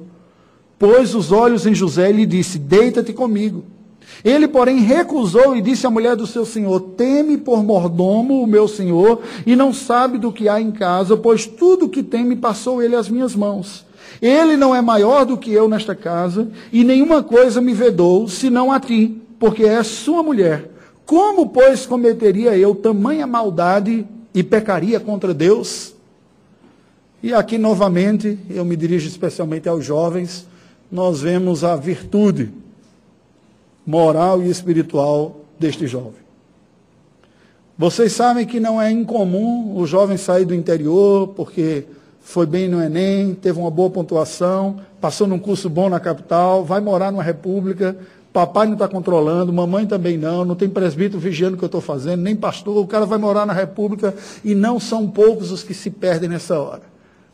pôs 0.78 1.14
os 1.14 1.30
olhos 1.30 1.66
em 1.66 1.74
José 1.74 2.10
e 2.10 2.14
lhe 2.14 2.26
disse: 2.26 2.58
Deita-te 2.58 3.12
comigo. 3.12 3.64
Ele, 4.24 4.48
porém, 4.48 4.80
recusou 4.80 5.56
e 5.56 5.62
disse 5.62 5.86
à 5.86 5.90
mulher 5.90 6.16
do 6.16 6.26
seu 6.26 6.44
senhor: 6.44 6.80
Teme 6.96 7.36
por 7.36 7.62
mordomo 7.62 8.42
o 8.42 8.46
meu 8.46 8.66
senhor 8.66 9.22
e 9.46 9.54
não 9.54 9.72
sabe 9.72 10.18
do 10.18 10.32
que 10.32 10.48
há 10.48 10.60
em 10.60 10.70
casa, 10.70 11.16
pois 11.16 11.46
tudo 11.46 11.88
que 11.88 12.02
tem 12.02 12.24
me 12.24 12.36
passou 12.36 12.82
ele 12.82 12.96
às 12.96 13.08
minhas 13.08 13.34
mãos. 13.34 13.86
Ele 14.20 14.56
não 14.56 14.74
é 14.74 14.82
maior 14.82 15.24
do 15.24 15.36
que 15.36 15.52
eu 15.52 15.68
nesta 15.68 15.94
casa 15.94 16.50
e 16.72 16.84
nenhuma 16.84 17.22
coisa 17.22 17.60
me 17.60 17.72
vedou, 17.72 18.28
senão 18.28 18.72
a 18.72 18.80
ti, 18.80 19.22
porque 19.38 19.64
és 19.64 19.86
sua 19.86 20.22
mulher. 20.22 20.69
Como, 21.10 21.48
pois, 21.48 21.86
cometeria 21.86 22.56
eu 22.56 22.72
tamanha 22.72 23.26
maldade 23.26 24.06
e 24.32 24.44
pecaria 24.44 25.00
contra 25.00 25.34
Deus? 25.34 25.92
E 27.20 27.34
aqui, 27.34 27.58
novamente, 27.58 28.38
eu 28.48 28.64
me 28.64 28.76
dirijo 28.76 29.08
especialmente 29.08 29.68
aos 29.68 29.84
jovens, 29.84 30.46
nós 30.88 31.22
vemos 31.22 31.64
a 31.64 31.74
virtude 31.74 32.52
moral 33.84 34.40
e 34.40 34.48
espiritual 34.48 35.40
deste 35.58 35.84
jovem. 35.88 36.20
Vocês 37.76 38.12
sabem 38.12 38.46
que 38.46 38.60
não 38.60 38.80
é 38.80 38.88
incomum 38.92 39.76
o 39.76 39.84
jovem 39.88 40.16
sair 40.16 40.44
do 40.44 40.54
interior 40.54 41.26
porque 41.34 41.86
foi 42.20 42.46
bem 42.46 42.68
no 42.68 42.80
Enem, 42.80 43.34
teve 43.34 43.58
uma 43.58 43.70
boa 43.70 43.90
pontuação, 43.90 44.76
passou 45.00 45.26
num 45.26 45.40
curso 45.40 45.68
bom 45.68 45.88
na 45.88 45.98
capital, 45.98 46.64
vai 46.64 46.80
morar 46.80 47.10
numa 47.10 47.24
república, 47.24 47.96
Papai 48.32 48.66
não 48.66 48.74
está 48.74 48.86
controlando, 48.86 49.52
mamãe 49.52 49.86
também 49.86 50.16
não, 50.16 50.44
não 50.44 50.54
tem 50.54 50.68
presbítero 50.68 51.18
vigiando 51.18 51.56
o 51.56 51.58
que 51.58 51.64
eu 51.64 51.66
estou 51.66 51.80
fazendo, 51.80 52.22
nem 52.22 52.36
pastor. 52.36 52.76
O 52.76 52.86
cara 52.86 53.04
vai 53.04 53.18
morar 53.18 53.44
na 53.44 53.52
República 53.52 54.14
e 54.44 54.54
não 54.54 54.78
são 54.78 55.10
poucos 55.10 55.50
os 55.50 55.64
que 55.64 55.74
se 55.74 55.90
perdem 55.90 56.28
nessa 56.28 56.58
hora. 56.58 56.82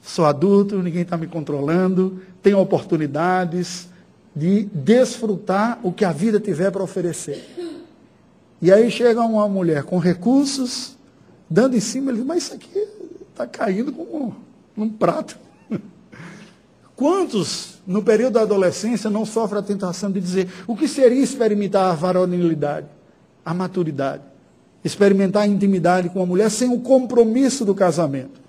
Sou 0.01 0.25
adulto, 0.25 0.83
ninguém 0.83 1.03
está 1.03 1.17
me 1.17 1.27
controlando, 1.27 2.21
tenho 2.43 2.59
oportunidades 2.59 3.89
de 4.35 4.65
desfrutar 4.73 5.79
o 5.83 5.93
que 5.93 6.05
a 6.05 6.13
vida 6.13 6.41
tiver 6.41 6.71
para 6.71 6.83
oferecer. 6.83 7.45
E 8.63 8.73
aí 8.73 8.91
chega 8.91 9.21
uma 9.21 9.49
mulher 9.49 9.83
com 9.83 9.99
recursos, 9.99 10.97
dando 11.49 11.77
em 11.77 11.81
cima, 11.81 12.11
ele 12.11 12.19
diz, 12.19 12.27
mas 12.27 12.45
isso 12.45 12.55
aqui 12.55 12.87
está 13.31 13.47
caindo 13.47 13.93
como 13.93 14.35
um 14.77 14.89
prato. 14.89 15.39
Quantos 16.97 17.77
no 17.87 18.03
período 18.03 18.33
da 18.33 18.43
adolescência, 18.43 19.09
não 19.09 19.25
sofre 19.25 19.59
a 19.59 19.63
tentação 19.63 20.11
de 20.11 20.21
dizer 20.21 20.51
o 20.67 20.75
que 20.75 20.89
seria 20.89 21.23
experimentar 21.23 21.91
a 21.91 21.95
varonilidade, 21.95 22.89
a 23.45 23.55
maturidade, 23.55 24.23
experimentar 24.85 25.43
a 25.43 25.47
intimidade 25.47 26.09
com 26.09 26.21
a 26.21 26.27
mulher 26.27 26.51
sem 26.51 26.73
o 26.73 26.81
compromisso 26.81 27.65
do 27.65 27.75
casamento. 27.75 28.41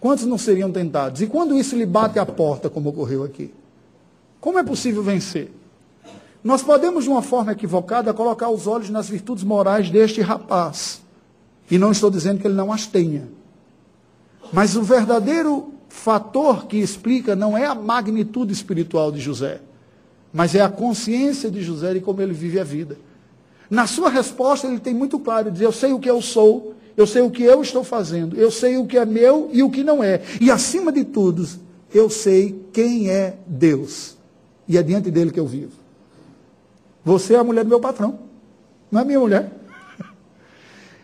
Quantos 0.00 0.26
não 0.26 0.38
seriam 0.38 0.70
tentados? 0.70 1.22
E 1.22 1.26
quando 1.26 1.56
isso 1.56 1.76
lhe 1.76 1.86
bate 1.86 2.18
à 2.18 2.26
porta, 2.26 2.70
como 2.70 2.90
ocorreu 2.90 3.24
aqui? 3.24 3.52
Como 4.40 4.58
é 4.58 4.62
possível 4.62 5.02
vencer? 5.02 5.52
Nós 6.42 6.62
podemos, 6.62 7.04
de 7.04 7.10
uma 7.10 7.22
forma 7.22 7.52
equivocada, 7.52 8.12
colocar 8.12 8.48
os 8.48 8.66
olhos 8.66 8.90
nas 8.90 9.08
virtudes 9.08 9.44
morais 9.44 9.90
deste 9.90 10.20
rapaz. 10.20 11.00
E 11.70 11.78
não 11.78 11.92
estou 11.92 12.10
dizendo 12.10 12.40
que 12.40 12.46
ele 12.46 12.54
não 12.54 12.72
as 12.72 12.86
tenha. 12.86 13.28
Mas 14.52 14.76
o 14.76 14.82
verdadeiro 14.82 15.72
fator 15.92 16.66
que 16.66 16.78
explica 16.78 17.36
não 17.36 17.56
é 17.56 17.66
a 17.66 17.74
magnitude 17.74 18.52
espiritual 18.52 19.12
de 19.12 19.20
José, 19.20 19.60
mas 20.32 20.54
é 20.54 20.62
a 20.62 20.68
consciência 20.68 21.50
de 21.50 21.62
José 21.62 21.94
e 21.94 22.00
como 22.00 22.22
ele 22.22 22.32
vive 22.32 22.58
a 22.58 22.64
vida. 22.64 22.96
Na 23.68 23.86
sua 23.86 24.08
resposta, 24.08 24.66
ele 24.66 24.80
tem 24.80 24.94
muito 24.94 25.18
claro, 25.18 25.50
diz, 25.50 25.60
eu 25.60 25.70
sei 25.70 25.92
o 25.92 26.00
que 26.00 26.10
eu 26.10 26.20
sou, 26.22 26.74
eu 26.96 27.06
sei 27.06 27.22
o 27.22 27.30
que 27.30 27.42
eu 27.42 27.62
estou 27.62 27.84
fazendo, 27.84 28.36
eu 28.36 28.50
sei 28.50 28.78
o 28.78 28.86
que 28.86 28.96
é 28.96 29.04
meu 29.04 29.50
e 29.52 29.62
o 29.62 29.70
que 29.70 29.84
não 29.84 30.02
é. 30.02 30.22
E 30.40 30.50
acima 30.50 30.90
de 30.90 31.04
tudo, 31.04 31.46
eu 31.94 32.08
sei 32.08 32.58
quem 32.72 33.10
é 33.10 33.36
Deus. 33.46 34.16
E 34.66 34.78
é 34.78 34.82
diante 34.82 35.10
dele 35.10 35.30
que 35.30 35.40
eu 35.40 35.46
vivo. 35.46 35.72
Você 37.04 37.34
é 37.34 37.38
a 37.38 37.44
mulher 37.44 37.64
do 37.64 37.68
meu 37.68 37.80
patrão. 37.80 38.18
Não 38.90 39.00
é 39.00 39.04
minha 39.04 39.20
mulher. 39.20 39.52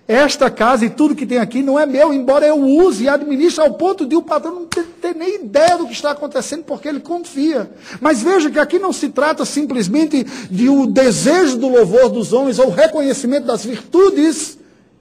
Esta 0.08 0.50
casa 0.50 0.86
e 0.86 0.88
tudo 0.88 1.14
que 1.14 1.26
tem 1.26 1.36
aqui 1.36 1.62
não 1.62 1.78
é 1.78 1.84
meu, 1.84 2.14
embora 2.14 2.46
eu 2.46 2.58
use 2.58 3.04
e 3.04 3.08
administre 3.10 3.62
ao 3.62 3.74
ponto 3.74 4.06
de 4.06 4.16
o 4.16 4.22
patrão 4.22 4.54
não 4.54 4.64
ter, 4.64 4.82
ter, 5.02 5.14
nem 5.14 5.34
ideia 5.34 5.76
do 5.76 5.86
que 5.86 5.92
está 5.92 6.12
acontecendo, 6.12 6.64
porque 6.64 6.88
ele 6.88 7.00
confia. 7.00 7.70
Mas 8.00 8.22
veja 8.22 8.50
que 8.50 8.58
aqui 8.58 8.78
não 8.78 8.90
se 8.90 9.10
trata 9.10 9.44
simplesmente 9.44 10.24
de 10.50 10.70
o 10.70 10.86
desejo 10.86 11.58
do 11.58 11.68
louvor 11.68 12.08
dos 12.08 12.32
homens 12.32 12.58
ou 12.58 12.68
o 12.68 12.70
reconhecimento 12.70 13.44
das 13.44 13.66
virtudes 13.66 14.56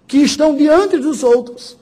que 0.06 0.18
estão 0.18 0.54
diante 0.54 0.98
dos 0.98 1.24
outros. 1.24 1.78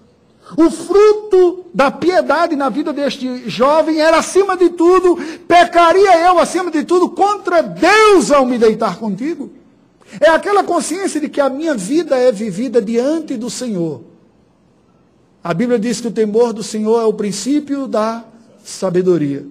O 0.56 0.70
fruto 0.70 1.66
da 1.74 1.90
piedade 1.90 2.56
na 2.56 2.70
vida 2.70 2.94
deste 2.94 3.50
jovem 3.50 4.00
era, 4.00 4.20
acima 4.20 4.56
de 4.56 4.70
tudo, 4.70 5.18
pecaria 5.48 6.28
eu, 6.28 6.38
acima 6.38 6.70
de 6.70 6.84
tudo, 6.84 7.10
contra 7.10 7.64
Deus 7.64 8.30
ao 8.30 8.46
me 8.46 8.60
deitar 8.60 9.00
contigo. 9.00 9.65
É 10.20 10.30
aquela 10.30 10.64
consciência 10.64 11.20
de 11.20 11.30
que 11.30 11.42
a 11.42 11.50
minha 11.50 11.76
vida 11.76 12.16
é 12.18 12.32
vivida 12.32 12.82
diante 12.82 13.36
do 13.38 13.50
Senhor. 13.50 14.02
A 15.44 15.54
Bíblia 15.54 15.78
diz 15.78 16.02
que 16.02 16.08
o 16.08 16.12
temor 16.12 16.54
do 16.54 16.64
Senhor 16.64 17.02
é 17.02 17.06
o 17.06 17.14
princípio 17.14 17.88
da 17.88 18.24
sabedoria. 18.64 19.46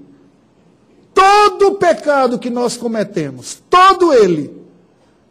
Todo 1.12 1.76
pecado 1.76 2.38
que 2.38 2.50
nós 2.50 2.76
cometemos, 2.76 3.62
todo 3.70 4.12
ele, 4.12 4.50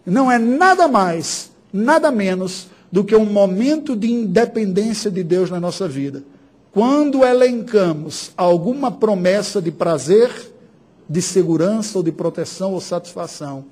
não 0.05 0.31
é 0.31 0.37
nada 0.37 0.87
mais, 0.87 1.51
nada 1.71 2.11
menos 2.11 2.67
do 2.91 3.03
que 3.03 3.15
um 3.15 3.25
momento 3.25 3.95
de 3.95 4.11
independência 4.11 5.09
de 5.09 5.23
Deus 5.23 5.49
na 5.49 5.59
nossa 5.59 5.87
vida. 5.87 6.23
Quando 6.71 7.25
elencamos 7.25 8.31
alguma 8.37 8.91
promessa 8.91 9.61
de 9.61 9.71
prazer, 9.71 10.31
de 11.09 11.21
segurança 11.21 11.97
ou 11.97 12.03
de 12.03 12.11
proteção 12.11 12.73
ou 12.73 12.79
satisfação, 12.79 13.65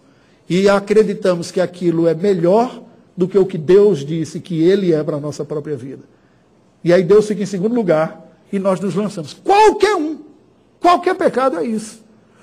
e 0.50 0.67
acreditamos 0.67 1.51
que 1.51 1.62
aquilo 1.62 2.07
é 2.07 2.13
melhor 2.13 2.83
do 3.15 3.27
que 3.27 3.38
o 3.38 3.45
que 3.45 3.57
Deus 3.57 4.05
disse 4.05 4.39
que 4.39 4.62
Ele 4.63 4.93
é 4.93 5.03
para 5.03 5.17
a 5.17 5.19
nossa 5.19 5.45
própria 5.45 5.75
vida. 5.75 6.03
E 6.83 6.91
aí 6.91 7.03
Deus 7.03 7.27
fica 7.27 7.43
em 7.43 7.45
segundo 7.45 7.75
lugar 7.75 8.19
e 8.51 8.60
nós 8.60 8.79
nos 8.79 8.95
lançamos. 8.95 9.33
Qualquer 9.33 9.95
um, 9.95 10.19
qualquer 10.79 11.15
pecado 11.15 11.57
é 11.57 11.65
isso. 11.65 12.01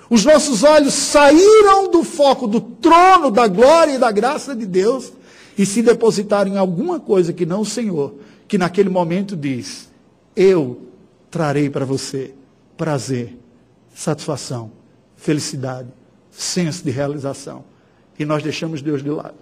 Os 0.09 0.25
nossos 0.25 0.63
olhos 0.63 0.93
saíram 0.93 1.91
do 1.91 2.03
foco 2.03 2.47
do 2.47 2.59
trono 2.59 3.29
da 3.29 3.47
glória 3.47 3.93
e 3.93 3.99
da 3.99 4.11
graça 4.11 4.55
de 4.55 4.65
Deus 4.65 5.11
e 5.57 5.65
se 5.65 5.81
depositaram 5.81 6.51
em 6.51 6.57
alguma 6.57 6.99
coisa 6.99 7.33
que 7.33 7.45
não 7.45 7.61
o 7.61 7.65
Senhor, 7.65 8.15
que 8.47 8.57
naquele 8.57 8.89
momento 8.89 9.35
diz: 9.35 9.89
Eu 10.35 10.81
trarei 11.29 11.69
para 11.69 11.85
você 11.85 12.33
prazer, 12.75 13.37
satisfação, 13.93 14.71
felicidade, 15.15 15.89
senso 16.31 16.83
de 16.83 16.89
realização 16.89 17.63
e 18.19 18.25
nós 18.25 18.43
deixamos 18.43 18.81
Deus 18.81 19.01
de 19.01 19.09
lado. 19.09 19.35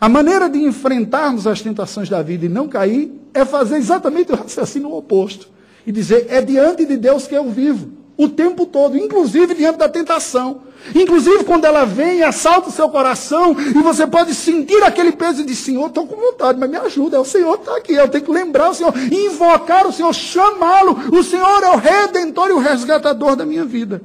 A 0.00 0.08
maneira 0.08 0.48
de 0.48 0.58
enfrentarmos 0.58 1.46
as 1.46 1.60
tentações 1.60 2.08
da 2.08 2.22
vida 2.22 2.46
e 2.46 2.48
não 2.48 2.66
cair 2.66 3.12
é 3.32 3.44
fazer 3.44 3.76
exatamente 3.76 4.32
o 4.32 4.34
raciocínio 4.34 4.92
oposto. 4.92 5.48
E 5.86 5.92
dizer, 5.92 6.26
é 6.28 6.40
diante 6.40 6.84
de 6.84 6.96
Deus 6.96 7.26
que 7.26 7.34
eu 7.34 7.48
vivo. 7.50 7.90
O 8.16 8.28
tempo 8.28 8.64
todo, 8.66 8.96
inclusive 8.96 9.54
diante 9.54 9.78
da 9.78 9.88
tentação. 9.88 10.62
Inclusive 10.94 11.44
quando 11.44 11.64
ela 11.64 11.84
vem 11.84 12.18
e 12.18 12.22
assalta 12.22 12.68
o 12.68 12.72
seu 12.72 12.88
coração, 12.88 13.56
e 13.58 13.82
você 13.82 14.06
pode 14.06 14.34
sentir 14.34 14.82
aquele 14.82 15.12
peso 15.12 15.42
e 15.42 15.44
dizer, 15.44 15.64
Senhor, 15.64 15.86
estou 15.86 16.06
com 16.06 16.16
vontade, 16.16 16.58
mas 16.58 16.70
me 16.70 16.76
ajuda. 16.76 17.16
É 17.16 17.20
o 17.20 17.24
Senhor 17.24 17.54
está 17.56 17.76
aqui, 17.76 17.92
eu 17.92 18.08
tenho 18.08 18.24
que 18.24 18.30
lembrar 18.30 18.70
o 18.70 18.74
Senhor, 18.74 18.94
invocar 19.12 19.86
o 19.86 19.92
Senhor, 19.92 20.12
chamá-lo. 20.14 20.98
O 21.12 21.22
Senhor 21.22 21.62
é 21.62 21.70
o 21.70 21.76
redentor 21.76 22.48
e 22.48 22.52
o 22.52 22.58
resgatador 22.58 23.36
da 23.36 23.44
minha 23.44 23.64
vida. 23.64 24.02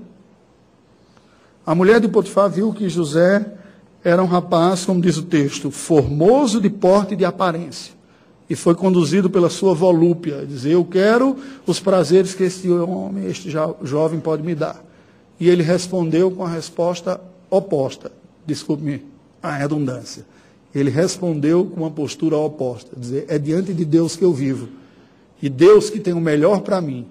A 1.65 1.75
mulher 1.75 1.99
de 1.99 2.07
Potifar 2.07 2.49
viu 2.49 2.73
que 2.73 2.89
José 2.89 3.45
era 4.03 4.21
um 4.21 4.25
rapaz, 4.25 4.85
como 4.85 5.01
diz 5.01 5.17
o 5.17 5.23
texto, 5.23 5.69
formoso 5.69 6.59
de 6.59 6.69
porte 6.69 7.13
e 7.13 7.17
de 7.17 7.25
aparência. 7.25 7.93
E 8.49 8.55
foi 8.55 8.75
conduzido 8.75 9.29
pela 9.29 9.49
sua 9.49 9.73
volúpia, 9.73 10.45
dizer, 10.45 10.71
eu 10.71 10.83
quero 10.83 11.37
os 11.65 11.79
prazeres 11.79 12.33
que 12.33 12.43
este 12.43 12.69
homem, 12.69 13.25
este 13.27 13.49
jovem 13.83 14.19
pode 14.19 14.43
me 14.43 14.53
dar. 14.53 14.83
E 15.39 15.47
ele 15.47 15.63
respondeu 15.63 16.29
com 16.31 16.43
a 16.43 16.49
resposta 16.49 17.21
oposta. 17.49 18.11
Desculpe-me 18.45 19.05
a 19.41 19.51
redundância. 19.51 20.25
Ele 20.73 20.89
respondeu 20.89 21.65
com 21.65 21.81
uma 21.81 21.91
postura 21.91 22.35
oposta, 22.37 22.89
dizer, 22.97 23.25
é 23.27 23.37
diante 23.37 23.73
de 23.73 23.85
Deus 23.85 24.15
que 24.15 24.23
eu 24.23 24.33
vivo. 24.33 24.67
E 25.41 25.49
Deus 25.49 25.89
que 25.89 25.99
tem 25.99 26.13
o 26.13 26.21
melhor 26.21 26.61
para 26.61 26.81
mim, 26.81 27.05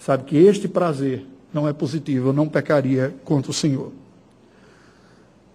sabe 0.00 0.24
que 0.24 0.36
este 0.36 0.68
prazer 0.68 1.24
não 1.52 1.68
é 1.68 1.72
positivo, 1.72 2.28
eu 2.28 2.32
não 2.32 2.48
pecaria 2.48 3.14
contra 3.24 3.50
o 3.50 3.54
Senhor. 3.54 3.92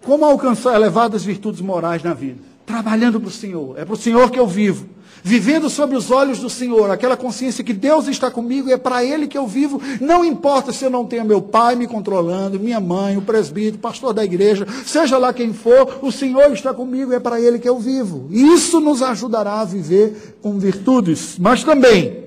Como 0.08 0.24
alcançar 0.24 0.74
elevadas 0.74 1.22
virtudes 1.22 1.60
morais 1.60 2.02
na 2.02 2.14
vida? 2.14 2.38
Trabalhando 2.64 3.20
para 3.20 3.28
o 3.28 3.30
Senhor. 3.30 3.78
É 3.78 3.84
para 3.84 3.92
o 3.92 3.96
Senhor 3.98 4.30
que 4.30 4.40
eu 4.40 4.46
vivo. 4.46 4.86
Vivendo 5.22 5.68
sobre 5.68 5.98
os 5.98 6.10
olhos 6.10 6.38
do 6.38 6.48
Senhor, 6.48 6.90
aquela 6.90 7.14
consciência 7.14 7.62
que 7.62 7.74
Deus 7.74 8.08
está 8.08 8.30
comigo 8.30 8.70
e 8.70 8.72
é 8.72 8.78
para 8.78 9.04
Ele 9.04 9.28
que 9.28 9.36
eu 9.36 9.46
vivo. 9.46 9.78
Não 10.00 10.24
importa 10.24 10.72
se 10.72 10.82
eu 10.82 10.88
não 10.88 11.04
tenho 11.04 11.26
meu 11.26 11.42
pai 11.42 11.76
me 11.76 11.86
controlando, 11.86 12.58
minha 12.58 12.80
mãe, 12.80 13.18
o 13.18 13.20
presbítero, 13.20 13.76
o 13.76 13.80
pastor 13.80 14.14
da 14.14 14.24
igreja, 14.24 14.66
seja 14.86 15.18
lá 15.18 15.30
quem 15.30 15.52
for, 15.52 15.98
o 16.00 16.10
Senhor 16.10 16.50
está 16.54 16.72
comigo 16.72 17.12
e 17.12 17.14
é 17.14 17.20
para 17.20 17.38
Ele 17.38 17.58
que 17.58 17.68
eu 17.68 17.78
vivo. 17.78 18.28
Isso 18.30 18.80
nos 18.80 19.02
ajudará 19.02 19.60
a 19.60 19.64
viver 19.66 20.38
com 20.40 20.58
virtudes. 20.58 21.36
Mas 21.38 21.62
também 21.62 22.24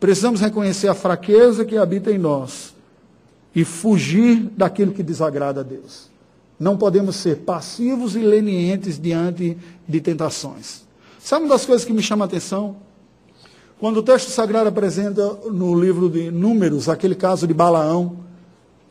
precisamos 0.00 0.40
reconhecer 0.40 0.88
a 0.88 0.94
fraqueza 0.94 1.64
que 1.64 1.76
habita 1.76 2.10
em 2.10 2.18
nós 2.18 2.74
e 3.54 3.64
fugir 3.64 4.50
daquilo 4.56 4.90
que 4.90 5.04
desagrada 5.04 5.60
a 5.60 5.62
Deus. 5.62 6.15
Não 6.58 6.76
podemos 6.76 7.16
ser 7.16 7.38
passivos 7.38 8.16
e 8.16 8.20
lenientes 8.20 8.98
diante 8.98 9.56
de 9.86 10.00
tentações. 10.00 10.82
Sabe 11.18 11.44
uma 11.44 11.54
das 11.54 11.66
coisas 11.66 11.84
que 11.84 11.92
me 11.92 12.02
chama 12.02 12.24
a 12.24 12.26
atenção? 12.26 12.76
Quando 13.78 13.98
o 13.98 14.02
texto 14.02 14.30
sagrado 14.30 14.68
apresenta 14.68 15.38
no 15.50 15.78
livro 15.78 16.08
de 16.08 16.30
Números 16.30 16.88
aquele 16.88 17.14
caso 17.14 17.46
de 17.46 17.52
Balaão, 17.52 18.24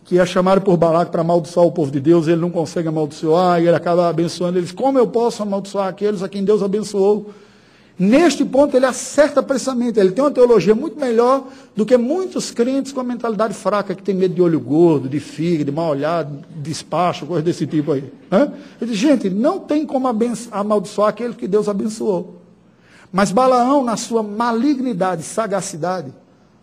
que 0.03 0.19
é 0.19 0.25
chamado 0.25 0.61
por 0.61 0.77
Balac 0.77 1.11
para 1.11 1.21
amaldiçoar 1.21 1.65
o 1.65 1.71
povo 1.71 1.89
de 1.89 1.99
Deus, 1.99 2.27
ele 2.27 2.39
não 2.39 2.51
consegue 2.51 2.87
amaldiçoar, 2.87 3.59
e 3.59 3.67
ele 3.67 3.75
acaba 3.75 4.07
abençoando 4.07 4.59
eles. 4.59 4.71
Como 4.71 4.99
eu 4.99 5.07
posso 5.07 5.41
amaldiçoar 5.41 5.87
aqueles 5.87 6.21
a 6.21 6.29
quem 6.29 6.45
Deus 6.45 6.61
abençoou? 6.61 7.31
Neste 7.97 8.43
ponto, 8.43 8.75
ele 8.75 8.85
acerta 8.85 9.41
precisamente. 9.41 9.99
Ele 9.99 10.11
tem 10.11 10.23
uma 10.23 10.31
teologia 10.31 10.75
muito 10.75 10.99
melhor 10.99 11.47
do 11.75 11.85
que 11.85 11.95
muitos 11.97 12.51
crentes 12.51 12.91
com 12.91 12.99
a 12.99 13.03
mentalidade 13.03 13.53
fraca, 13.53 13.95
que 13.95 14.03
tem 14.03 14.13
medo 14.13 14.35
de 14.35 14.41
olho 14.41 14.59
gordo, 14.59 15.07
de 15.07 15.19
fígado, 15.19 15.65
de 15.65 15.71
mal 15.71 15.91
olhado, 15.91 16.43
despacho, 16.57 17.25
coisa 17.25 17.41
desse 17.41 17.65
tipo 17.65 17.93
aí. 17.93 18.11
Ele 18.81 18.91
diz, 18.91 18.97
gente, 18.97 19.29
não 19.29 19.59
tem 19.59 19.85
como 19.85 20.09
amaldiçoar 20.51 21.09
aquele 21.09 21.33
que 21.33 21.47
Deus 21.47 21.69
abençoou. 21.69 22.41
Mas 23.13 23.31
Balaão, 23.31 23.81
na 23.81 23.95
sua 23.95 24.21
malignidade, 24.21 25.23
sagacidade, 25.23 26.13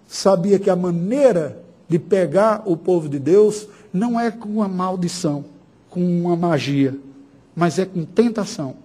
sabia 0.06 0.58
que 0.58 0.68
a 0.68 0.76
maneira 0.76 1.62
de 1.88 1.98
pegar 1.98 2.62
o 2.66 2.76
povo 2.76 3.08
de 3.08 3.18
Deus 3.18 3.66
não 3.90 4.20
é 4.20 4.30
com 4.30 4.50
uma 4.50 4.68
maldição, 4.68 5.46
com 5.88 6.00
uma 6.00 6.36
magia, 6.36 6.94
mas 7.56 7.78
é 7.78 7.86
com 7.86 8.04
tentação. 8.04 8.81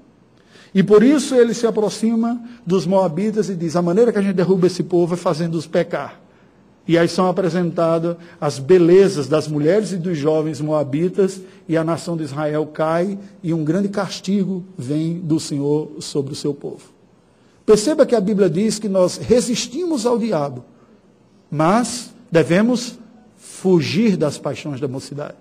E 0.73 0.84
por 0.84 1.03
isso 1.03 1.36
ele 1.36 1.53
se 1.53 1.65
aproxima 1.65 2.41
dos 2.65 2.86
moabitas 2.86 3.49
e 3.49 3.56
diz: 3.56 3.75
a 3.75 3.82
maneira 3.82 4.12
que 4.12 4.19
a 4.19 4.21
gente 4.21 4.36
derruba 4.36 4.67
esse 4.67 4.84
povo 4.84 5.13
é 5.13 5.17
fazendo-os 5.17 5.67
pecar. 5.67 6.19
E 6.88 6.97
aí 6.97 7.08
são 7.08 7.27
apresentadas 7.27 8.15
as 8.39 8.60
belezas 8.60 9.27
das 9.27 9.47
mulheres 9.47 9.91
e 9.91 9.97
dos 9.97 10.17
jovens 10.17 10.62
moabitas, 10.62 11.41
e 11.67 11.75
a 11.75 11.84
nação 11.84 12.15
de 12.15 12.23
Israel 12.23 12.65
cai, 12.65 13.19
e 13.43 13.53
um 13.53 13.63
grande 13.63 13.89
castigo 13.89 14.63
vem 14.77 15.19
do 15.19 15.38
Senhor 15.38 15.91
sobre 15.99 16.32
o 16.32 16.36
seu 16.36 16.53
povo. 16.53 16.84
Perceba 17.65 18.06
que 18.06 18.15
a 18.15 18.21
Bíblia 18.21 18.49
diz 18.49 18.80
que 18.80 18.88
nós 18.88 19.17
resistimos 19.17 20.06
ao 20.06 20.17
diabo, 20.17 20.63
mas 21.51 22.13
devemos 22.32 22.97
fugir 23.36 24.15
das 24.15 24.38
paixões 24.38 24.80
da 24.80 24.88
mocidade. 24.88 25.36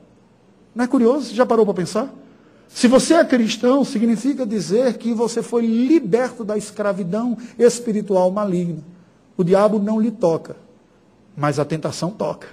Não 0.74 0.84
é 0.84 0.88
curioso? 0.88 1.32
Já 1.32 1.46
parou 1.46 1.64
para 1.64 1.74
pensar? 1.74 2.12
Se 2.68 2.88
você 2.88 3.14
é 3.14 3.24
cristão, 3.24 3.84
significa 3.84 4.44
dizer 4.44 4.94
que 4.98 5.14
você 5.14 5.42
foi 5.42 5.66
liberto 5.66 6.44
da 6.44 6.58
escravidão 6.58 7.36
espiritual 7.58 8.30
maligna. 8.30 8.82
O 9.36 9.44
diabo 9.44 9.78
não 9.78 10.00
lhe 10.00 10.10
toca, 10.10 10.56
mas 11.36 11.58
a 11.58 11.64
tentação 11.64 12.10
toca. 12.10 12.48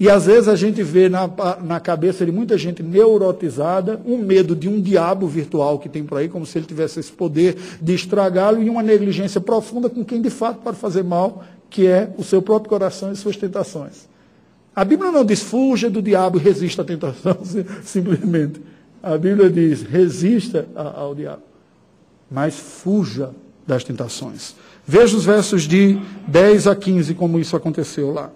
E 0.00 0.08
às 0.08 0.26
vezes 0.26 0.48
a 0.48 0.54
gente 0.54 0.80
vê 0.82 1.08
na, 1.08 1.28
na 1.60 1.80
cabeça 1.80 2.24
de 2.24 2.30
muita 2.30 2.56
gente 2.56 2.82
neurotizada 2.82 4.00
um 4.06 4.16
medo 4.16 4.54
de 4.54 4.68
um 4.68 4.80
diabo 4.80 5.26
virtual 5.26 5.78
que 5.78 5.88
tem 5.88 6.04
por 6.04 6.18
aí, 6.18 6.28
como 6.28 6.46
se 6.46 6.56
ele 6.56 6.66
tivesse 6.66 7.00
esse 7.00 7.10
poder 7.10 7.56
de 7.82 7.94
estragá-lo, 7.94 8.62
e 8.62 8.70
uma 8.70 8.82
negligência 8.82 9.40
profunda 9.40 9.90
com 9.90 10.04
quem 10.04 10.22
de 10.22 10.30
fato 10.30 10.60
pode 10.62 10.76
fazer 10.76 11.02
mal, 11.02 11.42
que 11.68 11.86
é 11.86 12.12
o 12.16 12.22
seu 12.22 12.40
próprio 12.40 12.70
coração 12.70 13.10
e 13.10 13.16
suas 13.16 13.36
tentações. 13.36 14.08
A 14.74 14.84
Bíblia 14.84 15.10
não 15.10 15.24
diz 15.24 15.42
fuja 15.42 15.90
do 15.90 16.00
diabo 16.00 16.38
e 16.38 16.42
resista 16.42 16.82
à 16.82 16.84
tentação, 16.84 17.36
simplesmente. 17.82 18.60
A 19.02 19.16
Bíblia 19.16 19.50
diz: 19.50 19.82
resista 19.82 20.66
ao 20.74 21.14
diabo, 21.14 21.42
mas 22.30 22.58
fuja 22.58 23.30
das 23.66 23.84
tentações. 23.84 24.54
Veja 24.86 25.16
os 25.16 25.24
versos 25.24 25.62
de 25.62 25.98
10 26.26 26.66
a 26.66 26.74
15, 26.74 27.14
como 27.14 27.38
isso 27.38 27.56
aconteceu 27.56 28.12
lá. 28.12 28.30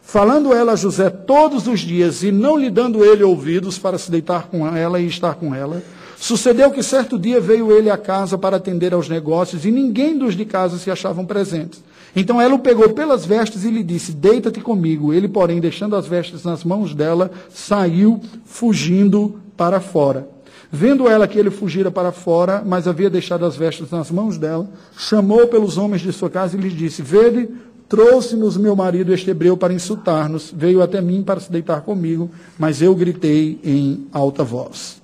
Falando 0.00 0.54
ela 0.54 0.72
a 0.72 0.76
José 0.76 1.10
todos 1.10 1.66
os 1.66 1.80
dias 1.80 2.22
e 2.22 2.32
não 2.32 2.56
lhe 2.56 2.70
dando 2.70 3.04
ele 3.04 3.22
ouvidos 3.22 3.78
para 3.78 3.98
se 3.98 4.10
deitar 4.10 4.48
com 4.48 4.66
ela 4.66 4.98
e 4.98 5.06
estar 5.06 5.34
com 5.34 5.54
ela, 5.54 5.82
Sucedeu 6.20 6.72
que 6.72 6.82
certo 6.82 7.16
dia 7.16 7.40
veio 7.40 7.70
ele 7.70 7.88
à 7.88 7.96
casa 7.96 8.36
para 8.36 8.56
atender 8.56 8.92
aos 8.92 9.08
negócios 9.08 9.64
e 9.64 9.70
ninguém 9.70 10.18
dos 10.18 10.34
de 10.34 10.44
casa 10.44 10.76
se 10.76 10.90
achavam 10.90 11.24
presentes. 11.24 11.80
Então 12.14 12.40
ela 12.40 12.56
o 12.56 12.58
pegou 12.58 12.88
pelas 12.90 13.24
vestes 13.24 13.64
e 13.64 13.70
lhe 13.70 13.84
disse: 13.84 14.12
Deita-te 14.12 14.60
comigo. 14.60 15.14
Ele, 15.14 15.28
porém, 15.28 15.60
deixando 15.60 15.94
as 15.94 16.08
vestes 16.08 16.42
nas 16.42 16.64
mãos 16.64 16.92
dela, 16.92 17.30
saiu 17.50 18.20
fugindo 18.44 19.38
para 19.58 19.80
fora. 19.80 20.28
Vendo 20.70 21.08
ela 21.08 21.26
que 21.26 21.38
ele 21.38 21.50
fugira 21.50 21.90
para 21.90 22.12
fora, 22.12 22.62
mas 22.64 22.86
havia 22.86 23.10
deixado 23.10 23.44
as 23.44 23.56
vestes 23.56 23.90
nas 23.90 24.10
mãos 24.10 24.38
dela, 24.38 24.70
chamou 24.96 25.48
pelos 25.48 25.76
homens 25.76 26.00
de 26.00 26.12
sua 26.12 26.30
casa 26.30 26.56
e 26.56 26.60
lhes 26.60 26.72
disse: 26.72 27.02
Vede, 27.02 27.48
trouxe-nos 27.88 28.56
meu 28.56 28.76
marido 28.76 29.12
este 29.12 29.30
hebreu 29.30 29.56
para 29.56 29.72
insultar-nos, 29.72 30.54
veio 30.56 30.80
até 30.80 31.00
mim 31.00 31.22
para 31.22 31.40
se 31.40 31.50
deitar 31.50 31.80
comigo, 31.80 32.30
mas 32.58 32.80
eu 32.80 32.94
gritei 32.94 33.58
em 33.64 34.06
alta 34.12 34.44
voz. 34.44 35.02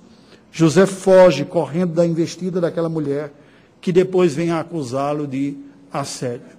José 0.51 0.85
foge 0.85 1.43
correndo 1.43 1.93
da 1.93 2.05
investida 2.05 2.61
daquela 2.61 2.87
mulher, 2.87 3.33
que 3.81 3.91
depois 3.91 4.33
vem 4.33 4.51
a 4.51 4.61
acusá-lo 4.61 5.27
de 5.27 5.57
assédio. 5.91 6.55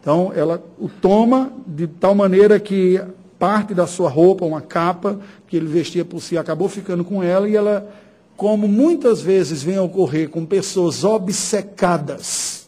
Então, 0.00 0.32
ela 0.34 0.62
o 0.78 0.88
toma 0.88 1.52
de 1.66 1.86
tal 1.86 2.14
maneira 2.14 2.58
que 2.58 3.00
parte 3.44 3.74
da 3.74 3.86
sua 3.86 4.08
roupa, 4.08 4.46
uma 4.46 4.62
capa 4.62 5.20
que 5.46 5.54
ele 5.54 5.66
vestia 5.66 6.02
por 6.02 6.22
si, 6.22 6.38
acabou 6.38 6.66
ficando 6.66 7.04
com 7.04 7.22
ela 7.22 7.46
e 7.46 7.54
ela, 7.54 7.94
como 8.38 8.66
muitas 8.66 9.20
vezes 9.20 9.62
vem 9.62 9.76
a 9.76 9.82
ocorrer 9.82 10.30
com 10.30 10.46
pessoas 10.46 11.04
obcecadas 11.04 12.66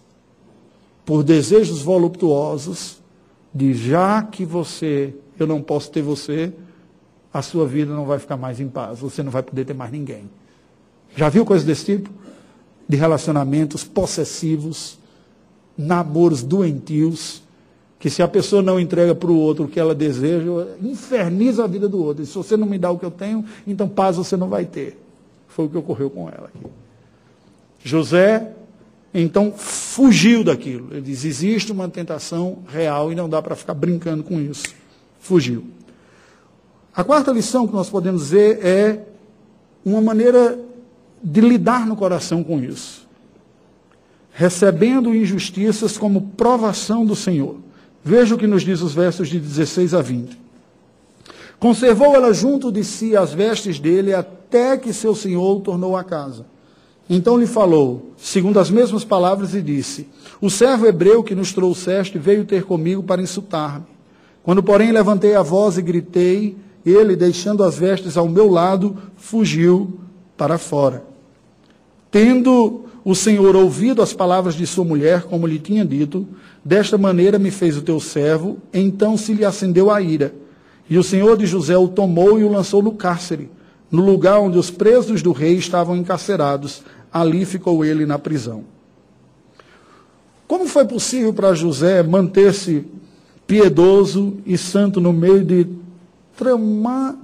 por 1.03 1.23
desejos 1.23 1.81
voluptuosos, 1.81 3.01
de 3.55 3.73
já 3.73 4.23
que 4.23 4.45
você, 4.45 5.15
eu 5.39 5.47
não 5.47 5.63
posso 5.63 5.91
ter 5.91 6.03
você, 6.03 6.53
a 7.33 7.41
sua 7.41 7.67
vida 7.67 7.95
não 7.95 8.05
vai 8.05 8.19
ficar 8.19 8.37
mais 8.37 8.61
em 8.61 8.69
paz, 8.69 8.99
você 8.99 9.23
não 9.23 9.31
vai 9.31 9.43
poder 9.43 9.65
ter 9.65 9.73
mais 9.73 9.91
ninguém. 9.91 10.29
Já 11.17 11.31
viu 11.31 11.47
coisas 11.47 11.67
desse 11.67 11.87
tipo? 11.87 12.11
De 12.87 12.99
relacionamentos 12.99 13.83
possessivos, 13.83 14.99
namoros 15.75 16.43
doentios, 16.43 17.41
que 17.99 18.11
se 18.11 18.23
a 18.23 18.29
pessoa 18.29 18.63
não 18.63 18.79
entrega 18.79 19.15
para 19.15 19.31
o 19.31 19.37
outro 19.37 19.65
o 19.65 19.69
que 19.69 19.81
ela 19.81 19.95
deseja, 19.95 20.45
inferniza 20.83 21.65
a 21.65 21.67
vida 21.67 21.89
do 21.89 22.03
outro. 22.03 22.23
E 22.23 22.27
se 22.27 22.35
você 22.35 22.57
não 22.57 22.67
me 22.67 22.79
dá 22.79 22.91
o 22.91 22.99
que 22.99 23.07
eu 23.07 23.11
tenho, 23.11 23.45
então 23.67 23.89
paz 23.89 24.17
você 24.17 24.37
não 24.37 24.49
vai 24.49 24.65
ter. 24.65 25.01
Foi 25.49 25.67
o 25.67 25.69
que 25.69 25.79
ocorreu 25.79 26.11
com 26.11 26.29
ela 26.29 26.51
aqui. 26.55 26.67
José, 27.83 28.53
então, 29.19 29.51
fugiu 29.53 30.45
daquilo. 30.45 30.89
Ele 30.91 31.01
diz: 31.01 31.25
existe 31.25 31.73
uma 31.73 31.89
tentação 31.89 32.59
real 32.69 33.11
e 33.11 33.15
não 33.15 33.29
dá 33.29 33.41
para 33.41 33.57
ficar 33.57 33.73
brincando 33.73 34.23
com 34.23 34.39
isso. 34.39 34.75
Fugiu. 35.19 35.65
A 36.95 37.03
quarta 37.03 37.31
lição 37.31 37.67
que 37.67 37.73
nós 37.73 37.89
podemos 37.89 38.31
ver 38.31 38.65
é 38.65 39.07
uma 39.85 40.03
maneira 40.03 40.59
de 41.23 41.41
lidar 41.41 41.87
no 41.87 41.97
coração 41.97 42.45
com 42.45 42.61
isso. 42.61 43.07
Recebendo 44.33 45.15
injustiças 45.15 45.97
como 45.97 46.33
provação 46.37 47.07
do 47.07 47.17
Senhor. 47.17 47.57
Veja 48.07 48.37
o 48.37 48.39
que 48.39 48.47
nos 48.47 48.63
diz 48.63 48.83
os 48.83 48.95
versos 48.95 49.29
de 49.29 49.41
16 49.41 49.93
a 49.93 50.01
20. 50.01 50.39
Conservou 51.59 52.15
ela 52.15 52.33
junto 52.33 52.71
de 52.71 52.85
si 52.85 53.17
as 53.17 53.35
vestes 53.35 53.81
dele 53.81 54.15
até 54.15 54.77
que 54.77 54.93
seu 54.93 55.13
senhor 55.13 55.57
o 55.57 55.61
tornou 55.61 55.97
a 55.97 56.05
casa. 56.05 56.47
Então 57.11 57.37
lhe 57.37 57.49
falou, 57.49 58.13
segundo 58.17 58.61
as 58.61 58.71
mesmas 58.71 59.05
palavras, 59.05 59.57
e 59.57 59.61
disse: 59.61 60.07
O 60.41 60.49
servo 60.49 60.87
hebreu 60.87 61.25
que 61.25 61.35
nos 61.35 61.53
trouxeste 61.53 62.17
veio 62.17 62.45
ter 62.45 62.63
comigo 62.63 63.03
para 63.03 63.21
insultar-me. 63.21 63.87
Quando, 64.45 64.63
porém, 64.63 64.93
levantei 64.93 65.35
a 65.35 65.43
voz 65.43 65.77
e 65.77 65.83
gritei, 65.83 66.57
ele, 66.85 67.17
deixando 67.17 67.65
as 67.65 67.77
vestes 67.77 68.17
ao 68.17 68.29
meu 68.29 68.49
lado, 68.49 68.97
fugiu 69.17 69.99
para 70.37 70.59
fora. 70.59 71.03
Tendo 72.09 72.85
o 73.07 73.15
Senhor 73.15 73.55
ouvido 73.55 74.03
as 74.03 74.13
palavras 74.13 74.57
de 74.57 74.67
sua 74.67 74.85
mulher, 74.85 75.23
como 75.23 75.47
lhe 75.47 75.61
tinha 75.61 75.85
dito, 75.85 76.27
desta 76.65 76.99
maneira 76.99 77.39
me 77.39 77.53
fez 77.53 77.77
o 77.77 77.83
teu 77.83 78.01
servo, 78.01 78.59
então 78.75 79.17
se 79.17 79.33
lhe 79.33 79.45
acendeu 79.45 79.93
a 79.93 80.03
ira. 80.03 80.35
E 80.91 80.99
o 80.99 81.05
Senhor 81.05 81.39
de 81.39 81.47
José 81.47 81.79
o 81.79 81.87
tomou 81.87 82.37
e 82.41 82.43
o 82.43 82.51
lançou 82.51 82.83
no 82.83 82.91
cárcere, 82.91 83.49
no 83.93 84.05
lugar 84.05 84.41
onde 84.41 84.59
os 84.59 84.73
presos 84.73 85.23
do 85.23 85.31
rei 85.31 85.55
estavam 85.55 85.97
encarcerados. 85.97 86.83
Ali 87.13 87.45
ficou 87.45 87.85
ele 87.85 88.05
na 88.07 88.19
prisão. 88.19 88.65
Como 90.49 90.67
foi 90.67 90.85
possível 90.85 91.33
para 91.33 91.55
José 91.55 92.03
manter-se 92.03 92.85
piedoso 93.47 94.39
e 94.45 94.59
santo 94.59 95.01
no 95.01 95.13
meio 95.13 95.45
de 95.45 95.65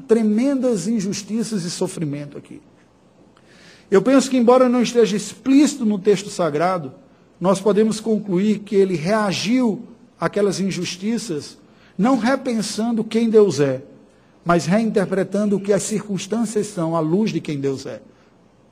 tremendas 0.07 0.87
injustiças 0.87 1.64
e 1.64 1.71
sofrimento 1.73 2.38
aqui? 2.38 2.61
Eu 3.92 4.00
penso 4.00 4.31
que, 4.31 4.38
embora 4.38 4.70
não 4.70 4.81
esteja 4.81 5.14
explícito 5.14 5.85
no 5.85 5.98
texto 5.98 6.31
sagrado, 6.31 6.94
nós 7.38 7.61
podemos 7.61 8.00
concluir 8.00 8.61
que 8.61 8.74
ele 8.74 8.96
reagiu 8.96 9.83
àquelas 10.18 10.59
injustiças, 10.61 11.59
não 11.98 12.16
repensando 12.16 13.05
quem 13.05 13.28
Deus 13.28 13.61
é, 13.61 13.83
mas 14.42 14.64
reinterpretando 14.64 15.57
o 15.57 15.61
que 15.61 15.74
as 15.74 15.83
circunstâncias 15.83 16.68
são 16.68 16.96
à 16.96 17.00
luz 17.00 17.33
de 17.33 17.38
quem 17.38 17.61
Deus 17.61 17.85
é. 17.85 18.00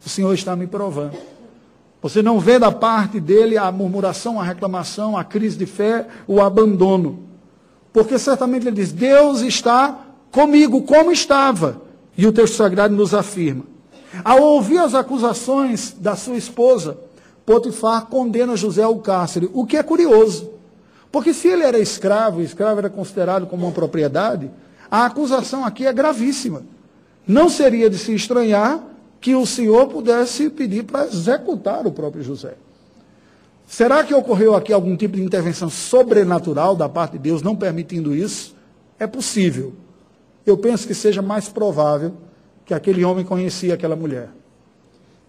O 0.02 0.09
Senhor 0.09 0.33
está 0.33 0.56
me 0.56 0.66
provando. 0.66 1.18
Você 2.00 2.22
não 2.22 2.40
vê 2.40 2.59
da 2.59 2.72
parte 2.72 3.20
dele 3.20 3.59
a 3.59 3.70
murmuração, 3.70 4.40
a 4.40 4.42
reclamação, 4.42 5.18
a 5.18 5.22
crise 5.22 5.59
de 5.59 5.66
fé, 5.66 6.06
o 6.26 6.40
abandono. 6.40 7.24
Porque 7.92 8.18
certamente 8.18 8.66
ele 8.68 8.76
diz: 8.76 8.90
Deus 8.90 9.42
está 9.42 10.00
comigo, 10.30 10.80
como 10.80 11.12
estava. 11.12 11.83
E 12.16 12.26
o 12.26 12.33
texto 12.33 12.54
sagrado 12.54 12.96
nos 12.96 13.12
afirma. 13.12 13.64
Ao 14.25 14.42
ouvir 14.42 14.79
as 14.79 14.94
acusações 14.94 15.94
da 15.99 16.16
sua 16.16 16.37
esposa, 16.37 16.99
Potifar 17.51 18.07
condena 18.07 18.57
José 18.57 18.83
ao 18.83 18.99
cárcere, 19.01 19.51
o 19.53 19.66
que 19.66 19.77
é 19.77 19.83
curioso. 19.83 20.51
Porque 21.11 21.35
se 21.35 21.49
ele 21.49 21.64
era 21.64 21.81
escravo, 21.81 22.40
escravo 22.40 22.79
era 22.79 22.88
considerado 22.88 23.46
como 23.46 23.66
uma 23.66 23.73
propriedade, 23.73 24.49
a 24.88 25.07
acusação 25.07 25.64
aqui 25.64 25.85
é 25.85 25.92
gravíssima. 25.92 26.62
Não 27.27 27.49
seria 27.49 27.90
de 27.90 27.99
se 27.99 28.14
estranhar 28.14 28.81
que 29.20 29.35
o 29.35 29.44
senhor 29.44 29.88
pudesse 29.88 30.49
pedir 30.49 30.85
para 30.85 31.07
executar 31.07 31.87
o 31.87 31.92
próprio 31.92 32.23
José. 32.23 32.55
Será 33.66 34.05
que 34.05 34.14
ocorreu 34.14 34.55
aqui 34.55 34.73
algum 34.73 34.96
tipo 34.96 35.16
de 35.16 35.23
intervenção 35.23 35.68
sobrenatural 35.68 36.77
da 36.77 36.88
parte 36.88 37.12
de 37.12 37.18
Deus, 37.18 37.42
não 37.42 37.57
permitindo 37.57 38.14
isso? 38.14 38.55
É 38.99 39.07
possível. 39.07 39.75
Eu 40.46 40.57
penso 40.57 40.87
que 40.87 40.94
seja 40.94 41.20
mais 41.20 41.49
provável 41.49 42.14
que 42.70 42.74
aquele 42.74 43.04
homem 43.04 43.24
conhecia 43.24 43.74
aquela 43.74 43.96
mulher. 43.96 44.28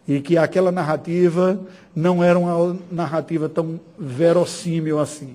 E 0.07 0.21
que 0.21 0.37
aquela 0.37 0.71
narrativa 0.71 1.59
não 1.95 2.23
era 2.23 2.37
uma 2.37 2.77
narrativa 2.91 3.49
tão 3.49 3.79
verossímil 3.97 4.99
assim. 4.99 5.33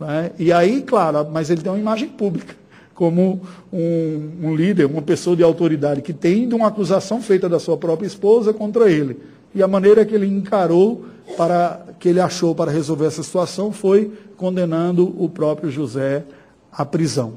Né? 0.00 0.32
E 0.36 0.52
aí, 0.52 0.82
claro, 0.82 1.28
mas 1.30 1.48
ele 1.48 1.62
tem 1.62 1.70
uma 1.70 1.78
imagem 1.78 2.08
pública, 2.08 2.56
como 2.92 3.40
um, 3.72 4.30
um 4.42 4.56
líder, 4.56 4.86
uma 4.86 5.00
pessoa 5.00 5.36
de 5.36 5.44
autoridade 5.44 6.02
que 6.02 6.12
tem 6.12 6.52
uma 6.52 6.66
acusação 6.66 7.22
feita 7.22 7.48
da 7.48 7.60
sua 7.60 7.76
própria 7.76 8.08
esposa 8.08 8.52
contra 8.52 8.90
ele. 8.90 9.16
E 9.54 9.62
a 9.62 9.68
maneira 9.68 10.04
que 10.04 10.16
ele 10.16 10.26
encarou, 10.26 11.04
para 11.36 11.86
que 12.00 12.08
ele 12.08 12.18
achou 12.20 12.52
para 12.52 12.72
resolver 12.72 13.06
essa 13.06 13.22
situação, 13.22 13.70
foi 13.70 14.10
condenando 14.36 15.14
o 15.16 15.28
próprio 15.28 15.70
José 15.70 16.24
à 16.72 16.84
prisão. 16.84 17.34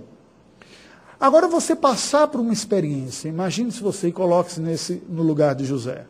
Agora 1.21 1.47
você 1.47 1.75
passar 1.75 2.27
por 2.27 2.41
uma 2.41 2.51
experiência, 2.51 3.29
imagine 3.29 3.71
se 3.71 3.83
você 3.83 4.11
coloque-se 4.11 4.59
nesse 4.59 5.03
no 5.07 5.21
lugar 5.21 5.53
de 5.53 5.65
José. 5.65 6.07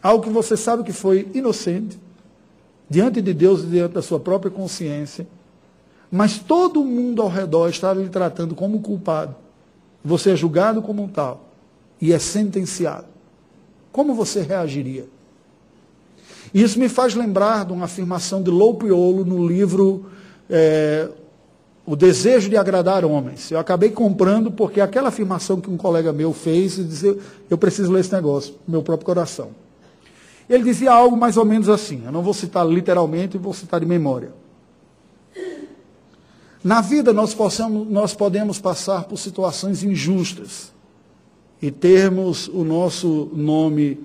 Algo 0.00 0.22
que 0.22 0.30
você 0.30 0.56
sabe 0.56 0.84
que 0.84 0.92
foi 0.92 1.28
inocente, 1.34 1.98
diante 2.88 3.20
de 3.20 3.34
Deus 3.34 3.64
e 3.64 3.66
diante 3.66 3.94
da 3.94 4.02
sua 4.02 4.20
própria 4.20 4.52
consciência, 4.52 5.26
mas 6.08 6.38
todo 6.38 6.84
mundo 6.84 7.20
ao 7.20 7.28
redor 7.28 7.68
está 7.68 7.92
lhe 7.92 8.08
tratando 8.08 8.54
como 8.54 8.80
culpado. 8.80 9.34
Você 10.04 10.30
é 10.30 10.36
julgado 10.36 10.80
como 10.80 11.02
um 11.02 11.08
tal 11.08 11.48
e 12.00 12.12
é 12.12 12.18
sentenciado. 12.20 13.06
Como 13.90 14.14
você 14.14 14.40
reagiria? 14.40 15.08
Isso 16.54 16.78
me 16.78 16.88
faz 16.88 17.16
lembrar 17.16 17.64
de 17.64 17.72
uma 17.72 17.86
afirmação 17.86 18.40
de 18.40 18.52
Loupiolo 18.52 19.24
no 19.24 19.44
livro 19.44 20.06
é, 20.48 21.08
o 21.86 21.94
desejo 21.94 22.48
de 22.48 22.56
agradar 22.56 23.04
homens. 23.04 23.50
Eu 23.50 23.58
acabei 23.58 23.90
comprando 23.90 24.50
porque 24.50 24.80
aquela 24.80 25.08
afirmação 25.08 25.60
que 25.60 25.70
um 25.70 25.76
colega 25.76 26.12
meu 26.12 26.32
fez, 26.32 26.78
e 26.78 26.84
disse, 26.84 27.18
eu 27.50 27.58
preciso 27.58 27.92
ler 27.92 28.00
esse 28.00 28.12
negócio, 28.12 28.54
meu 28.66 28.82
próprio 28.82 29.06
coração. 29.06 29.50
Ele 30.48 30.64
dizia 30.64 30.92
algo 30.92 31.16
mais 31.16 31.36
ou 31.36 31.44
menos 31.44 31.68
assim, 31.68 32.02
eu 32.04 32.12
não 32.12 32.22
vou 32.22 32.34
citar 32.34 32.66
literalmente, 32.66 33.38
vou 33.38 33.52
citar 33.52 33.80
de 33.80 33.86
memória. 33.86 34.32
Na 36.62 36.80
vida 36.80 37.12
nós, 37.12 37.34
possamos, 37.34 37.86
nós 37.90 38.14
podemos 38.14 38.58
passar 38.58 39.04
por 39.04 39.18
situações 39.18 39.82
injustas 39.82 40.72
e 41.60 41.70
termos 41.70 42.48
o 42.48 42.64
nosso 42.64 43.30
nome 43.34 44.00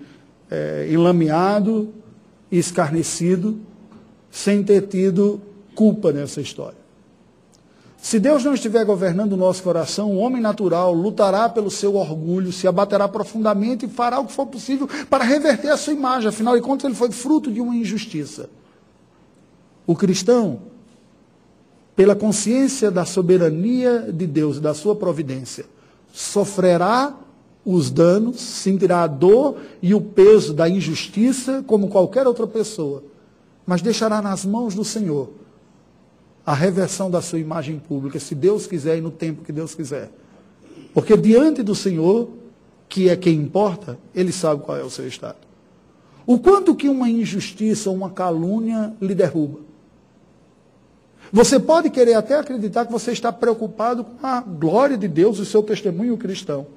é, 0.51 0.87
enlameado 0.91 1.93
e 2.51 2.57
escarnecido, 2.57 3.59
sem 4.29 4.63
ter 4.63 4.87
tido 4.87 5.41
culpa 5.75 6.11
nessa 6.11 6.41
história. 6.41 6.78
Se 8.01 8.17
Deus 8.17 8.43
não 8.43 8.53
estiver 8.53 8.85
governando 8.85 9.33
o 9.33 9.37
nosso 9.37 9.61
coração, 9.61 10.11
o 10.11 10.17
homem 10.17 10.41
natural 10.41 10.93
lutará 10.93 11.49
pelo 11.49 11.69
seu 11.69 11.95
orgulho, 11.95 12.51
se 12.51 12.67
abaterá 12.67 13.07
profundamente 13.07 13.85
e 13.85 13.89
fará 13.89 14.19
o 14.19 14.25
que 14.25 14.31
for 14.31 14.47
possível 14.47 14.87
para 15.09 15.23
reverter 15.23 15.69
a 15.69 15.77
sua 15.77 15.93
imagem. 15.93 16.29
Afinal 16.29 16.55
de 16.55 16.61
contas, 16.61 16.85
ele 16.85 16.95
foi 16.95 17.11
fruto 17.11 17.51
de 17.51 17.59
uma 17.59 17.75
injustiça. 17.75 18.49
O 19.85 19.95
cristão, 19.95 20.61
pela 21.95 22.15
consciência 22.15 22.89
da 22.89 23.03
soberania 23.03 24.09
de 24.11 24.25
Deus 24.25 24.57
e 24.57 24.61
da 24.61 24.73
sua 24.73 24.95
providência, 24.95 25.65
sofrerá 26.13 27.13
os 27.65 27.91
danos, 27.91 28.39
sentirá 28.39 29.03
a 29.03 29.07
dor 29.07 29.57
e 29.81 29.93
o 29.93 29.99
peso 29.99 30.53
da 30.53 30.69
injustiça 30.69 31.63
como 31.67 31.89
qualquer 31.89 32.25
outra 32.25 32.47
pessoa, 32.47 33.03
mas 33.65 33.81
deixará 33.81 34.21
nas 34.21 34.45
mãos 34.45 34.73
do 34.73 34.85
Senhor 34.85 35.29
a 36.45 36.53
reversão 36.53 37.11
da 37.11 37.21
sua 37.21 37.39
imagem 37.39 37.79
pública, 37.79 38.19
se 38.19 38.33
Deus 38.33 38.65
quiser 38.65 38.97
e 38.97 39.01
no 39.01 39.11
tempo 39.11 39.43
que 39.43 39.51
Deus 39.51 39.75
quiser. 39.75 40.09
Porque 40.93 41.15
diante 41.15 41.61
do 41.61 41.75
Senhor, 41.75 42.29
que 42.87 43.09
é 43.09 43.15
quem 43.15 43.35
importa, 43.35 43.97
ele 44.13 44.31
sabe 44.31 44.63
qual 44.63 44.77
é 44.77 44.83
o 44.83 44.89
seu 44.89 45.07
estado. 45.07 45.37
O 46.25 46.39
quanto 46.39 46.75
que 46.75 46.89
uma 46.89 47.09
injustiça, 47.09 47.89
uma 47.89 48.09
calúnia 48.09 48.93
lhe 49.01 49.15
derruba. 49.15 49.59
Você 51.31 51.59
pode 51.59 51.89
querer 51.89 52.15
até 52.15 52.35
acreditar 52.35 52.85
que 52.85 52.91
você 52.91 53.11
está 53.11 53.31
preocupado 53.31 54.03
com 54.03 54.25
a 54.25 54.41
glória 54.41 54.97
de 54.97 55.07
Deus 55.07 55.37
e 55.37 55.41
o 55.41 55.45
seu 55.45 55.61
testemunho 55.61 56.17
cristão. 56.17 56.67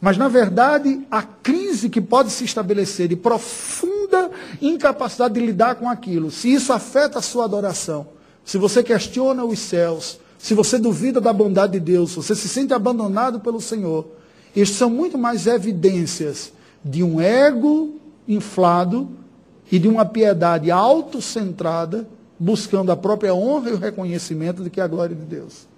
Mas, 0.00 0.16
na 0.16 0.28
verdade, 0.28 1.06
a 1.10 1.22
crise 1.22 1.88
que 1.88 2.00
pode 2.00 2.30
se 2.30 2.44
estabelecer 2.44 3.08
de 3.08 3.16
profunda 3.16 4.30
incapacidade 4.60 5.34
de 5.34 5.40
lidar 5.40 5.74
com 5.76 5.88
aquilo, 5.88 6.30
se 6.30 6.52
isso 6.52 6.72
afeta 6.72 7.18
a 7.18 7.22
sua 7.22 7.44
adoração, 7.44 8.08
se 8.50 8.58
você 8.58 8.82
questiona 8.82 9.44
os 9.44 9.60
céus, 9.60 10.18
se 10.36 10.54
você 10.54 10.76
duvida 10.76 11.20
da 11.20 11.32
bondade 11.32 11.74
de 11.74 11.78
Deus, 11.78 12.16
você 12.16 12.34
se 12.34 12.48
sente 12.48 12.74
abandonado 12.74 13.38
pelo 13.38 13.60
Senhor, 13.60 14.04
estes 14.56 14.76
são 14.76 14.90
muito 14.90 15.16
mais 15.16 15.46
evidências 15.46 16.52
de 16.84 17.04
um 17.04 17.20
ego 17.20 17.94
inflado 18.26 19.08
e 19.70 19.78
de 19.78 19.86
uma 19.86 20.04
piedade 20.04 20.68
autocentrada, 20.68 22.08
buscando 22.40 22.90
a 22.90 22.96
própria 22.96 23.32
honra 23.32 23.70
e 23.70 23.74
o 23.74 23.78
reconhecimento 23.78 24.64
de 24.64 24.68
que 24.68 24.80
é 24.80 24.82
a 24.82 24.88
glória 24.88 25.14
de 25.14 25.22
Deus. 25.22 25.68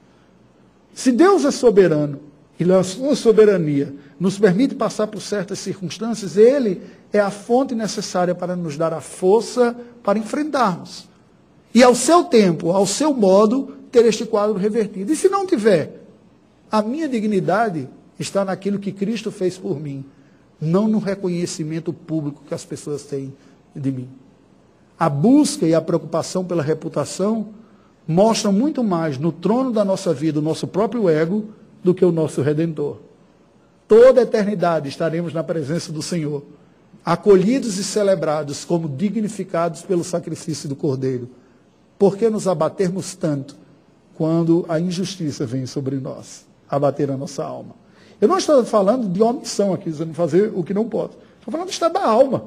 Se 0.94 1.12
Deus 1.12 1.44
é 1.44 1.50
soberano, 1.50 2.20
e 2.58 2.72
a 2.72 2.82
sua 2.82 3.14
soberania 3.14 3.94
nos 4.18 4.38
permite 4.38 4.74
passar 4.74 5.08
por 5.08 5.20
certas 5.20 5.58
circunstâncias, 5.58 6.38
Ele 6.38 6.80
é 7.12 7.20
a 7.20 7.30
fonte 7.30 7.74
necessária 7.74 8.34
para 8.34 8.56
nos 8.56 8.78
dar 8.78 8.94
a 8.94 9.00
força 9.02 9.76
para 10.02 10.18
enfrentarmos. 10.18 11.11
E 11.74 11.82
ao 11.82 11.94
seu 11.94 12.24
tempo, 12.24 12.70
ao 12.70 12.86
seu 12.86 13.14
modo, 13.14 13.74
ter 13.90 14.04
este 14.04 14.24
quadro 14.24 14.56
revertido. 14.56 15.12
E 15.12 15.16
se 15.16 15.28
não 15.28 15.46
tiver, 15.46 16.02
a 16.70 16.82
minha 16.82 17.08
dignidade 17.08 17.88
está 18.18 18.44
naquilo 18.44 18.78
que 18.78 18.92
Cristo 18.92 19.30
fez 19.30 19.56
por 19.56 19.80
mim, 19.80 20.04
não 20.60 20.86
no 20.86 20.98
reconhecimento 20.98 21.92
público 21.92 22.42
que 22.46 22.54
as 22.54 22.64
pessoas 22.64 23.04
têm 23.04 23.32
de 23.74 23.90
mim. 23.90 24.08
A 24.98 25.08
busca 25.08 25.66
e 25.66 25.74
a 25.74 25.80
preocupação 25.80 26.44
pela 26.44 26.62
reputação 26.62 27.48
mostram 28.06 28.52
muito 28.52 28.84
mais 28.84 29.18
no 29.18 29.32
trono 29.32 29.72
da 29.72 29.84
nossa 29.84 30.12
vida 30.12 30.38
o 30.38 30.42
nosso 30.42 30.66
próprio 30.66 31.08
ego 31.08 31.46
do 31.82 31.94
que 31.94 32.04
o 32.04 32.12
nosso 32.12 32.42
redentor. 32.42 32.98
Toda 33.88 34.20
a 34.20 34.24
eternidade 34.24 34.88
estaremos 34.88 35.32
na 35.32 35.42
presença 35.42 35.92
do 35.92 36.02
Senhor, 36.02 36.42
acolhidos 37.04 37.78
e 37.78 37.84
celebrados 37.84 38.64
como 38.64 38.88
dignificados 38.88 39.82
pelo 39.82 40.04
sacrifício 40.04 40.68
do 40.68 40.76
Cordeiro 40.76 41.28
por 41.98 42.16
que 42.16 42.28
nos 42.28 42.48
abatermos 42.48 43.14
tanto 43.14 43.56
quando 44.16 44.64
a 44.68 44.78
injustiça 44.78 45.46
vem 45.46 45.66
sobre 45.66 45.96
nós, 45.96 46.46
abater 46.68 47.10
a 47.10 47.16
nossa 47.16 47.44
alma? 47.44 47.74
Eu 48.20 48.28
não 48.28 48.38
estou 48.38 48.64
falando 48.64 49.08
de 49.08 49.20
omissão 49.20 49.74
aqui, 49.74 49.90
dizendo 49.90 50.14
fazer 50.14 50.52
o 50.54 50.62
que 50.62 50.72
não 50.72 50.88
pode. 50.88 51.12
Estou 51.38 51.50
falando 51.50 51.66
do 51.66 51.72
estado 51.72 51.94
da 51.94 52.06
alma. 52.06 52.44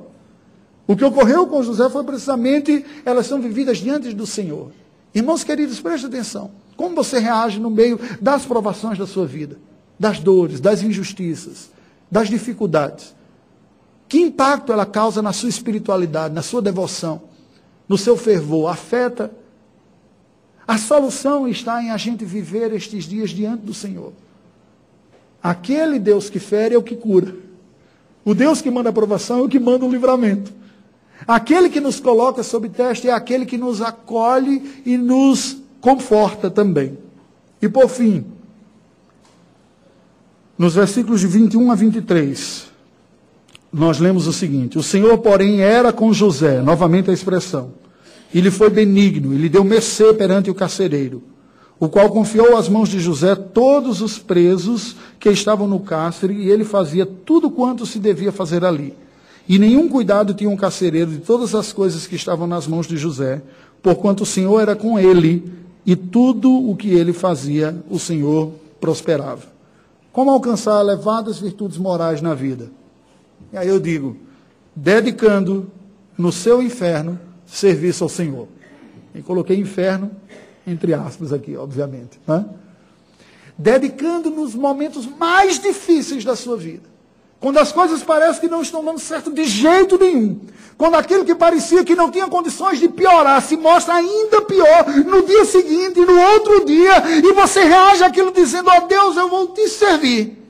O 0.88 0.96
que 0.96 1.04
ocorreu 1.04 1.48
com 1.48 1.62
José 1.64 1.90
foi 1.90 2.04
precisamente 2.04 2.86
elas 3.04 3.26
são 3.26 3.42
vividas 3.42 3.80
diante 3.80 4.14
do 4.14 4.26
Senhor. 4.26 4.72
Irmãos 5.14 5.44
queridos, 5.44 5.80
preste 5.80 6.06
atenção. 6.06 6.52
Como 6.78 6.96
você 6.96 7.20
reage 7.20 7.60
no 7.60 7.70
meio 7.70 8.00
das 8.22 8.46
provações 8.46 8.98
da 8.98 9.08
sua 9.08 9.26
vida, 9.26 9.58
das 10.00 10.20
dores, 10.20 10.60
das 10.60 10.82
injustiças, 10.84 11.70
das 12.10 12.30
dificuldades? 12.30 13.16
Que 14.08 14.20
impacto 14.20 14.72
ela 14.72 14.86
causa 14.86 15.22
na 15.22 15.34
sua 15.34 15.50
espiritualidade, 15.50 16.34
na 16.34 16.42
sua 16.42 16.62
devoção, 16.62 17.24
no 17.88 17.98
seu 17.98 18.18
fervor? 18.18 18.70
Afeta 18.70 19.32
a 20.68 20.78
solução 20.78 21.48
está 21.48 21.82
em 21.82 21.92
a 21.92 21.98
gente 21.98 22.26
viver 22.26 22.74
estes 22.74 23.06
dias 23.06 23.30
diante 23.30 23.64
do 23.64 23.74
Senhor. 23.74 24.14
Aquele 25.42 26.00
Deus 26.00 26.30
que 26.30 26.40
fere 26.40 26.74
é 26.74 26.78
o 26.78 26.84
que 26.84 26.96
cura. 26.96 27.36
O 28.24 28.34
Deus 28.34 28.62
que 28.62 28.72
manda 28.72 28.90
aprovação 28.90 29.40
é 29.40 29.42
o 29.44 29.50
que 29.50 29.60
manda 29.60 29.86
o 29.86 29.92
livramento. 29.92 30.52
Aquele 31.28 31.70
que 31.70 31.80
nos 31.80 32.00
coloca 32.00 32.42
sob 32.42 32.68
teste 32.70 33.08
é 33.08 33.14
aquele 33.14 33.46
que 33.46 33.58
nos 33.58 33.80
acolhe 33.80 34.82
e 34.86 34.98
nos 34.98 35.58
conforta 35.80 36.50
também. 36.50 36.98
E 37.62 37.70
por 37.70 37.88
fim, 37.88 38.26
nos 40.58 40.74
versículos 40.74 41.22
de 41.22 41.28
21 41.28 41.72
a 41.72 41.76
23, 41.76 42.72
nós 43.76 44.00
lemos 44.00 44.28
o 44.28 44.34
seguinte: 44.34 44.78
O 44.78 44.84
Senhor, 44.84 45.18
porém, 45.20 45.62
era 45.62 45.94
com 45.94 46.14
José, 46.14 46.62
novamente 46.62 47.10
a 47.10 47.14
expressão 47.14 47.86
e 48.36 48.42
lhe 48.42 48.52
foi 48.52 48.70
benigno, 48.70 49.34
e 49.34 49.38
lhe 49.38 49.48
deu 49.48 49.64
mercê 49.64 50.14
perante 50.14 50.52
o 50.52 50.54
carcereiro, 50.54 51.24
o 51.80 51.88
qual 51.88 52.10
confiou 52.10 52.58
às 52.58 52.68
mãos 52.68 52.90
de 52.90 53.00
José 53.00 53.34
todos 53.34 54.02
os 54.02 54.20
presos 54.20 54.94
que 55.18 55.30
estavam 55.30 55.66
no 55.66 55.80
cárcere, 55.80 56.34
e 56.34 56.50
ele 56.50 56.66
fazia 56.66 57.06
tudo 57.06 57.50
quanto 57.50 57.86
se 57.86 57.98
devia 57.98 58.34
fazer 58.34 58.66
ali. 58.66 58.94
E 59.48 59.58
nenhum 59.58 59.88
cuidado 59.88 60.34
tinha 60.34 60.50
um 60.50 60.58
carcereiro 60.58 61.12
de 61.12 61.20
todas 61.20 61.56
as 61.56 61.72
coisas 61.72 62.08
que 62.08 62.18
estavam 62.18 62.46
nas 62.46 62.68
mãos 62.68 62.88
de 62.88 62.98
José, 62.98 63.42
porquanto 63.82 64.24
o 64.24 64.26
Senhor 64.26 64.60
era 64.60 64.76
com 64.76 65.00
ele, 65.00 65.54
e 65.86 65.96
tudo 65.96 66.52
o 66.52 66.76
que 66.76 66.90
ele 66.90 67.14
fazia, 67.14 67.82
o 67.90 67.98
Senhor 67.98 68.52
prosperava. 68.82 69.44
Como 70.12 70.30
alcançar 70.30 70.82
elevadas 70.82 71.40
virtudes 71.40 71.78
morais 71.78 72.22
na 72.22 72.34
vida? 72.34 72.70
E 73.54 73.58
aí 73.58 73.68
eu 73.68 73.80
digo, 73.80 74.18
dedicando 74.76 75.72
no 76.18 76.32
seu 76.32 76.62
inferno 76.62 77.20
serviço 77.46 78.04
ao 78.04 78.10
Senhor. 78.10 78.48
E 79.14 79.22
coloquei 79.22 79.58
inferno 79.58 80.12
entre 80.68 80.94
aspas 80.94 81.32
aqui, 81.32 81.56
obviamente. 81.56 82.20
Né? 82.28 82.46
Dedicando 83.58 84.30
nos 84.30 84.56
momentos 84.56 85.06
mais 85.06 85.60
difíceis 85.60 86.26
da 86.26 86.36
sua 86.36 86.58
vida. 86.58 86.96
Quando 87.40 87.58
as 87.60 87.72
coisas 87.72 88.02
parecem 88.02 88.42
que 88.42 88.48
não 88.48 88.62
estão 88.62 88.84
dando 88.84 89.00
certo 89.00 89.32
de 89.32 89.46
jeito 89.46 90.00
nenhum. 90.00 90.40
Quando 90.78 90.96
aquilo 90.96 91.24
que 91.24 91.36
parecia 91.36 91.84
que 91.84 91.96
não 91.96 92.10
tinha 92.10 92.28
condições 92.28 92.80
de 92.80 92.90
piorar 92.90 93.42
se 93.42 93.56
mostra 93.56 93.94
ainda 93.96 94.42
pior 94.42 94.88
no 95.06 95.24
dia 95.24 95.46
seguinte, 95.46 96.00
no 96.00 96.20
outro 96.20 96.66
dia, 96.66 97.22
e 97.24 97.34
você 97.34 97.64
reage 97.64 98.04
àquilo 98.04 98.32
dizendo: 98.32 98.70
Ó 98.70 98.78
oh, 98.78 98.88
Deus, 98.88 99.16
eu 99.16 99.30
vou 99.30 99.48
te 99.50 99.68
servir. 99.70 100.45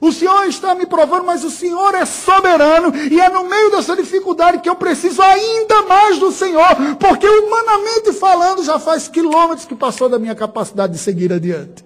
O 0.00 0.10
Senhor 0.10 0.46
está 0.46 0.74
me 0.74 0.86
provando, 0.86 1.24
mas 1.24 1.44
o 1.44 1.50
Senhor 1.50 1.94
é 1.94 2.06
soberano 2.06 2.90
e 3.10 3.20
é 3.20 3.28
no 3.28 3.44
meio 3.44 3.70
dessa 3.70 3.94
dificuldade 3.94 4.60
que 4.60 4.68
eu 4.68 4.74
preciso 4.74 5.20
ainda 5.20 5.82
mais 5.82 6.18
do 6.18 6.32
Senhor, 6.32 6.96
porque 6.98 7.28
humanamente 7.28 8.12
falando 8.14 8.64
já 8.64 8.78
faz 8.78 9.08
quilômetros 9.08 9.66
que 9.66 9.74
passou 9.74 10.08
da 10.08 10.18
minha 10.18 10.34
capacidade 10.34 10.94
de 10.94 10.98
seguir 10.98 11.30
adiante. 11.30 11.84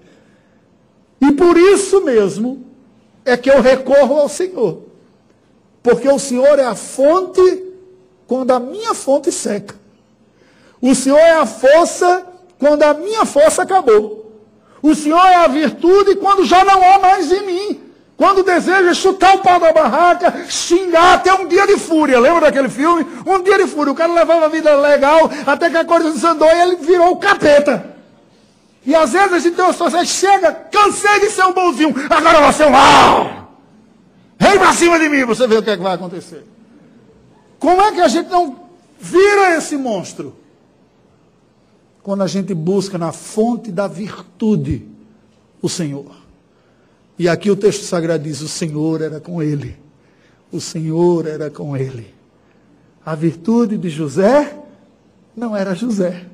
E 1.21 1.33
por 1.33 1.57
isso 1.57 2.03
mesmo 2.03 2.65
é 3.25 3.37
que 3.37 3.51
eu 3.51 3.61
recorro 3.61 4.21
ao 4.21 4.29
Senhor. 4.29 4.83
Porque 5.83 6.09
o 6.09 6.19
Senhor 6.19 6.59
é 6.59 6.65
a 6.65 6.75
fonte 6.75 7.65
quando 8.29 8.53
a 8.53 8.61
minha 8.61 8.95
fonte 8.95 9.33
seca. 9.33 9.75
O 10.81 10.95
Senhor 10.95 11.19
é 11.19 11.33
a 11.33 11.47
força 11.47 12.27
quando 12.59 12.83
a 12.85 12.95
minha 12.95 13.25
força 13.25 13.63
acabou. 13.63 14.33
O 14.81 14.95
Senhor 14.95 15.25
é 15.27 15.37
a 15.37 15.49
virtude 15.49 16.15
quando 16.17 16.45
já 16.45 16.65
não 16.65 16.81
há 16.83 16.99
mais 16.99 17.33
em 17.33 17.47
mim. 17.47 17.84
Quando 18.25 18.43
deseja 18.43 18.95
chutar 18.95 19.35
o 19.35 19.41
pau 19.41 19.61
da 19.61 19.71
barraca, 19.71 20.47
xingar 20.49 21.13
até 21.13 21.35
um 21.35 21.47
dia 21.47 21.67
de 21.67 21.77
fúria. 21.77 22.19
Lembra 22.19 22.47
daquele 22.47 22.71
filme? 22.71 23.07
Um 23.27 23.43
dia 23.43 23.59
de 23.59 23.67
fúria. 23.67 23.93
O 23.93 23.95
cara 23.95 24.15
levava 24.15 24.47
a 24.47 24.49
vida 24.49 24.75
legal 24.77 25.31
até 25.45 25.69
que 25.69 25.77
a 25.77 25.85
coisa 25.85 26.11
desandou 26.11 26.49
e 26.49 26.59
ele 26.59 26.77
virou 26.77 27.11
o 27.11 27.17
capeta. 27.19 27.95
E 28.83 28.95
às 28.95 29.13
vezes 29.13 29.31
a 29.31 29.39
gente 29.39 29.55
tem 29.55 29.63
uma 29.63 29.75
situação, 29.75 30.03
chega, 30.07 30.53
cansei 30.53 31.21
de 31.21 31.29
ser 31.33 31.45
um 31.45 31.53
bonzinho, 31.53 31.95
agora 32.09 32.51
você 32.51 32.63
é 32.63 32.67
um 32.67 32.71
mal. 32.71 33.53
Vem 34.39 34.59
pra 34.59 34.73
cima 34.73 34.99
de 34.99 35.07
mim, 35.11 35.27
você 35.27 35.47
vê 35.47 35.59
o 35.59 35.63
que, 35.63 35.69
é 35.69 35.77
que 35.77 35.83
vai 35.83 35.95
acontecer. 35.95 36.47
Como 37.59 37.83
é 37.83 37.93
que 37.93 38.01
a 38.01 38.09
gente 38.09 38.31
não 38.31 38.57
vira 38.99 39.55
esse 39.55 39.77
monstro? 39.77 40.35
Quando 42.03 42.23
a 42.23 42.27
gente 42.27 42.55
busca 42.55 42.97
na 42.97 43.13
fonte 43.13 43.71
da 43.71 43.87
virtude 43.87 44.89
o 45.61 45.69
Senhor. 45.69 46.24
E 47.19 47.29
aqui 47.29 47.51
o 47.51 47.57
texto 47.57 47.83
sagrado 47.83 48.25
diz: 48.25 48.41
o 48.41 48.49
Senhor 48.49 49.01
era 49.01 49.21
com 49.21 49.43
ele. 49.43 49.77
O 50.51 50.61
Senhor 50.61 51.27
era 51.27 51.51
com 51.51 51.77
ele. 51.77 52.15
A 53.05 53.15
virtude 53.15 53.77
de 53.77 53.89
José 53.89 54.59
não 55.37 55.57
era 55.57 55.75
José, 55.75 56.27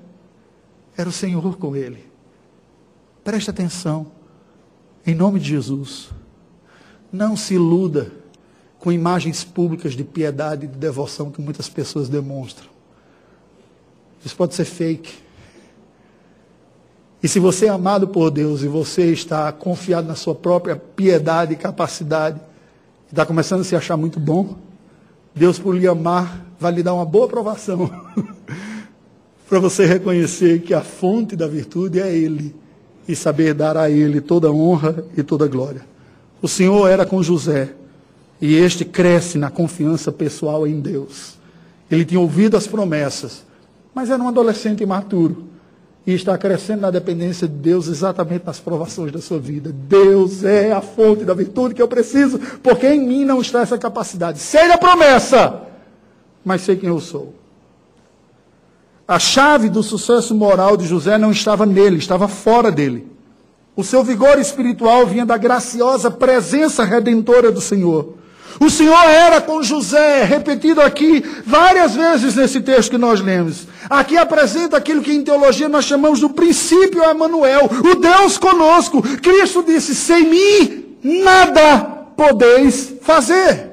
era 0.97 1.09
o 1.09 1.13
Senhor 1.13 1.57
com 1.57 1.75
ele. 1.75 2.05
Preste 3.25 3.51
atenção. 3.51 4.13
Em 5.07 5.15
nome 5.15 5.41
de 5.41 5.49
Jesus. 5.49 6.11
Não 7.13 7.37
se 7.37 7.55
iluda 7.55 8.13
com 8.79 8.93
imagens 8.93 9.43
públicas 9.43 9.95
de 9.95 10.05
piedade 10.05 10.67
e 10.67 10.69
de 10.69 10.79
devoção 10.79 11.31
que 11.31 11.41
muitas 11.41 11.69
pessoas 11.69 12.09
demonstram. 12.09 12.69
Isso 14.25 14.37
pode 14.37 14.55
ser 14.55 14.65
fake. 14.65 15.19
E 17.23 17.29
se 17.29 17.39
você 17.39 17.67
é 17.67 17.69
amado 17.69 18.09
por 18.09 18.31
Deus 18.31 18.63
e 18.63 18.69
você 18.69 19.13
está 19.13 19.53
confiado 19.53 20.09
na 20.09 20.15
sua 20.15 20.35
própria 20.35 20.75
piedade 20.75 21.53
e 21.53 21.57
capacidade, 21.57 22.41
está 23.11 23.27
começando 23.27 23.61
a 23.61 23.65
se 23.65 23.77
achar 23.77 23.97
muito 23.97 24.19
bom, 24.19 24.57
Deus, 25.35 25.59
por 25.59 25.77
lhe 25.77 25.87
amar, 25.87 26.47
vai 26.59 26.73
lhe 26.73 26.83
dar 26.83 26.95
uma 26.95 27.05
boa 27.05 27.27
aprovação. 27.27 27.91
para 29.49 29.59
você 29.59 29.85
reconhecer 29.85 30.63
que 30.63 30.73
a 30.73 30.81
fonte 30.81 31.35
da 31.35 31.47
virtude 31.47 32.01
é 32.01 32.15
Ele 32.15 32.55
e 33.07 33.17
saber 33.17 33.53
dar 33.53 33.77
a 33.77 33.91
Ele 33.91 34.21
toda 34.21 34.51
honra 34.51 35.05
e 35.17 35.23
toda 35.23 35.47
glória. 35.49 35.85
O 36.41 36.49
Senhor 36.49 36.89
era 36.89 37.05
com 37.05 37.23
José 37.23 37.75
e 38.41 38.55
este 38.55 38.85
cresce 38.85 39.37
na 39.37 39.51
confiança 39.51 40.11
pessoal 40.11 40.67
em 40.67 40.81
Deus. 40.81 41.35
Ele 41.91 42.05
tinha 42.05 42.21
ouvido 42.21 42.57
as 42.57 42.67
promessas, 42.67 43.45
mas 43.93 44.09
era 44.09 44.23
um 44.23 44.29
adolescente 44.29 44.85
imaturo 44.85 45.51
e 46.07 46.15
está 46.15 46.37
crescendo 46.39 46.81
na 46.81 46.91
dependência 46.91 47.47
de 47.47 47.55
Deus 47.55 47.87
exatamente 47.87 48.45
nas 48.47 48.59
provações 48.59 49.13
da 49.13 49.21
sua 49.21 49.39
vida. 49.39 49.71
Deus 49.73 50.45
é 50.45 50.73
a 50.73 50.81
fonte 50.81 51.25
da 51.25 51.35
virtude 51.35 51.75
que 51.75 51.83
eu 51.83 51.89
preciso, 51.89 52.39
porque 52.63 52.87
em 52.87 53.01
mim 53.01 53.25
não 53.25 53.41
está 53.41 53.61
essa 53.61 53.77
capacidade. 53.77 54.39
Sei 54.39 54.71
a 54.71 54.79
promessa, 54.79 55.63
mas 56.45 56.63
sei 56.63 56.77
quem 56.77 56.89
eu 56.89 57.01
sou. 57.01 57.35
A 59.07 59.19
chave 59.19 59.69
do 59.69 59.83
sucesso 59.83 60.35
moral 60.35 60.77
de 60.77 60.87
José 60.87 61.19
não 61.19 61.33
estava 61.33 61.67
nele, 61.67 61.97
estava 61.97 62.29
fora 62.29 62.71
dele. 62.71 63.07
O 63.77 63.85
seu 63.85 64.03
vigor 64.03 64.39
espiritual 64.39 65.07
vinha 65.07 65.27
da 65.27 65.37
graciosa 65.37 66.11
presença 66.11 66.85
redentora 66.85 67.51
do 67.51 67.61
Senhor. 67.61 68.20
O 68.59 68.69
Senhor 68.69 69.05
era 69.05 69.41
com 69.41 69.63
José, 69.63 70.25
repetido 70.25 70.81
aqui 70.81 71.23
várias 71.47 71.95
vezes 71.95 72.35
nesse 72.35 72.61
texto 72.61 72.91
que 72.91 72.99
nós 72.99 73.21
lemos. 73.21 73.69
Aqui 73.89 74.17
apresenta 74.17 74.77
aquilo 74.77 75.03
que 75.03 75.13
em 75.13 75.23
teologia 75.23 75.69
nós 75.69 75.85
chamamos 75.85 76.21
do 76.21 76.31
princípio 76.31 77.03
Emanuel, 77.03 77.71
o 77.71 77.95
Deus 77.95 78.39
conosco. 78.39 79.03
Cristo 79.19 79.63
disse: 79.63 79.95
sem 79.95 80.29
mim 80.29 80.97
nada 81.03 81.79
podeis 82.17 82.95
fazer. 83.03 83.69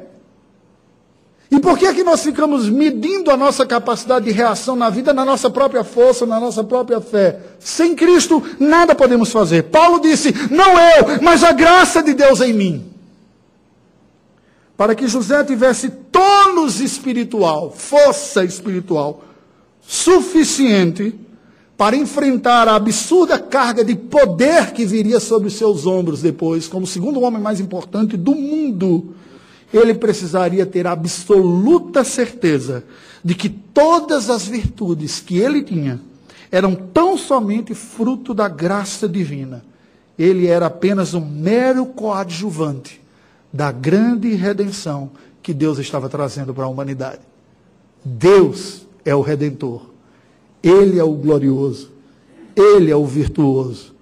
E 1.49 1.59
por 1.59 1.77
que 1.77 1.85
é 1.85 1.93
que 1.93 2.03
nós 2.03 2.21
ficamos 2.21 2.69
medindo 2.69 3.31
a 3.31 3.37
nossa 3.37 3.65
capacidade 3.65 4.25
de 4.25 4.31
reação 4.31 4.75
na 4.75 4.89
vida 4.89 5.13
na 5.13 5.23
nossa 5.23 5.49
própria 5.49 5.83
força, 5.83 6.25
na 6.25 6.39
nossa 6.39 6.63
própria 6.63 6.99
fé? 6.99 7.39
Sem 7.57 7.95
Cristo 7.95 8.43
nada 8.59 8.93
podemos 8.93 9.31
fazer. 9.31 9.63
Paulo 9.63 9.99
disse: 9.99 10.33
não 10.51 10.77
eu, 10.77 11.21
mas 11.21 11.43
a 11.43 11.53
graça 11.53 12.03
de 12.03 12.13
Deus 12.13 12.41
em 12.41 12.53
mim 12.53 12.96
para 14.77 14.93
que 14.93 15.07
José 15.07 15.43
tivesse 15.43 15.89
tônus 15.89 16.79
espiritual, 16.79 17.71
força 17.75 18.45
espiritual 18.45 19.23
suficiente 19.81 21.15
para 21.75 21.95
enfrentar 21.95 22.67
a 22.67 22.75
absurda 22.75 23.39
carga 23.39 23.83
de 23.83 23.95
poder 23.95 24.71
que 24.73 24.85
viria 24.85 25.19
sobre 25.19 25.47
os 25.47 25.55
seus 25.55 25.85
ombros 25.85 26.21
depois, 26.21 26.67
como 26.67 26.83
o 26.83 26.87
segundo 26.87 27.21
homem 27.21 27.41
mais 27.41 27.59
importante 27.59 28.15
do 28.15 28.35
mundo. 28.35 29.15
Ele 29.73 29.93
precisaria 29.93 30.65
ter 30.65 30.85
absoluta 30.85 32.03
certeza 32.03 32.83
de 33.23 33.33
que 33.33 33.49
todas 33.49 34.29
as 34.29 34.47
virtudes 34.47 35.19
que 35.19 35.37
ele 35.37 35.63
tinha 35.63 35.99
eram 36.51 36.75
tão 36.75 37.17
somente 37.17 37.73
fruto 37.73 38.33
da 38.33 38.47
graça 38.47 39.07
divina. 39.07 39.63
Ele 40.17 40.47
era 40.47 40.67
apenas 40.67 41.13
um 41.13 41.25
mero 41.25 41.85
coadjuvante 41.87 43.06
da 43.57 43.71
grande 43.71 44.35
redenção 44.35 45.09
que 45.41 45.51
Deus 45.51 45.79
estava 45.79 46.07
trazendo 46.07 46.53
para 46.53 46.65
a 46.65 46.67
humanidade. 46.67 47.21
Deus 48.05 48.85
é 49.03 49.15
o 49.15 49.21
redentor. 49.21 49.81
Ele 50.61 50.99
é 50.99 51.03
o 51.03 51.13
glorioso. 51.13 51.91
Ele 52.55 52.91
é 52.91 52.95
o 52.95 53.03
virtuoso. 53.03 53.95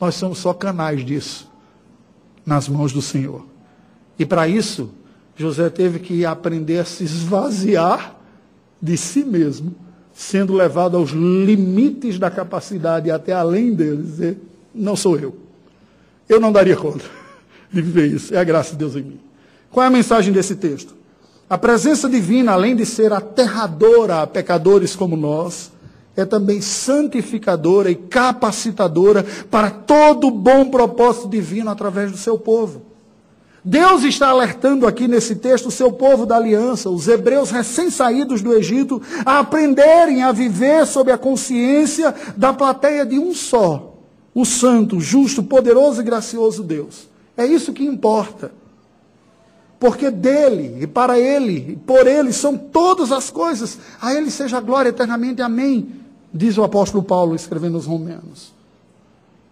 Nós 0.00 0.14
somos 0.14 0.38
só 0.38 0.54
canais 0.54 1.04
disso 1.04 1.50
nas 2.46 2.68
mãos 2.68 2.92
do 2.92 3.02
Senhor. 3.02 3.44
E 4.16 4.24
para 4.24 4.46
isso, 4.46 4.90
José 5.34 5.68
teve 5.70 5.98
que 5.98 6.24
aprender 6.24 6.78
a 6.78 6.84
se 6.84 7.02
esvaziar 7.02 8.14
de 8.80 8.96
si 8.96 9.24
mesmo, 9.24 9.74
sendo 10.12 10.54
levado 10.54 10.96
aos 10.96 11.10
limites 11.10 12.16
da 12.16 12.30
capacidade, 12.30 13.10
até 13.10 13.32
além 13.32 13.74
deles, 13.74 14.06
dizer: 14.06 14.38
não 14.72 14.94
sou 14.94 15.18
eu. 15.18 15.36
Eu 16.28 16.38
não 16.38 16.52
daria 16.52 16.76
conta 16.76 17.19
de 17.72 17.80
viver 17.80 18.06
isso. 18.06 18.34
É 18.34 18.38
a 18.38 18.44
graça 18.44 18.72
de 18.72 18.76
Deus 18.76 18.96
em 18.96 19.02
mim. 19.02 19.20
Qual 19.70 19.84
é 19.84 19.86
a 19.86 19.90
mensagem 19.90 20.32
desse 20.32 20.56
texto? 20.56 20.94
A 21.48 21.58
presença 21.58 22.08
divina, 22.08 22.52
além 22.52 22.76
de 22.76 22.86
ser 22.86 23.12
aterradora 23.12 24.22
a 24.22 24.26
pecadores 24.26 24.94
como 24.94 25.16
nós, 25.16 25.72
é 26.16 26.24
também 26.24 26.60
santificadora 26.60 27.90
e 27.90 27.94
capacitadora 27.94 29.24
para 29.50 29.70
todo 29.70 30.30
bom 30.30 30.68
propósito 30.68 31.28
divino 31.28 31.70
através 31.70 32.10
do 32.10 32.16
seu 32.16 32.38
povo. 32.38 32.82
Deus 33.64 34.04
está 34.04 34.28
alertando 34.28 34.86
aqui 34.86 35.06
nesse 35.06 35.36
texto 35.36 35.66
o 35.66 35.70
seu 35.70 35.92
povo 35.92 36.24
da 36.24 36.36
aliança, 36.36 36.88
os 36.88 37.06
hebreus 37.06 37.50
recém-saídos 37.50 38.40
do 38.40 38.54
Egito, 38.54 39.02
a 39.24 39.40
aprenderem 39.40 40.22
a 40.22 40.32
viver 40.32 40.86
sob 40.86 41.12
a 41.12 41.18
consciência 41.18 42.14
da 42.36 42.54
plateia 42.54 43.04
de 43.04 43.18
um 43.18 43.34
só, 43.34 43.98
o 44.34 44.46
santo, 44.46 44.98
justo, 44.98 45.42
poderoso 45.42 46.00
e 46.00 46.04
gracioso 46.04 46.62
Deus. 46.62 47.09
É 47.40 47.46
isso 47.46 47.72
que 47.72 47.82
importa. 47.82 48.52
Porque 49.78 50.10
dele, 50.10 50.82
e 50.82 50.86
para 50.86 51.18
ele, 51.18 51.72
e 51.72 51.76
por 51.76 52.06
ele 52.06 52.34
são 52.34 52.54
todas 52.54 53.10
as 53.10 53.30
coisas. 53.30 53.78
A 53.98 54.14
ele 54.14 54.30
seja 54.30 54.58
a 54.58 54.60
glória 54.60 54.90
eternamente. 54.90 55.40
Amém. 55.40 55.88
Diz 56.34 56.58
o 56.58 56.62
apóstolo 56.62 57.02
Paulo 57.02 57.34
escrevendo 57.34 57.76
aos 57.76 57.86
Romanos. 57.86 58.52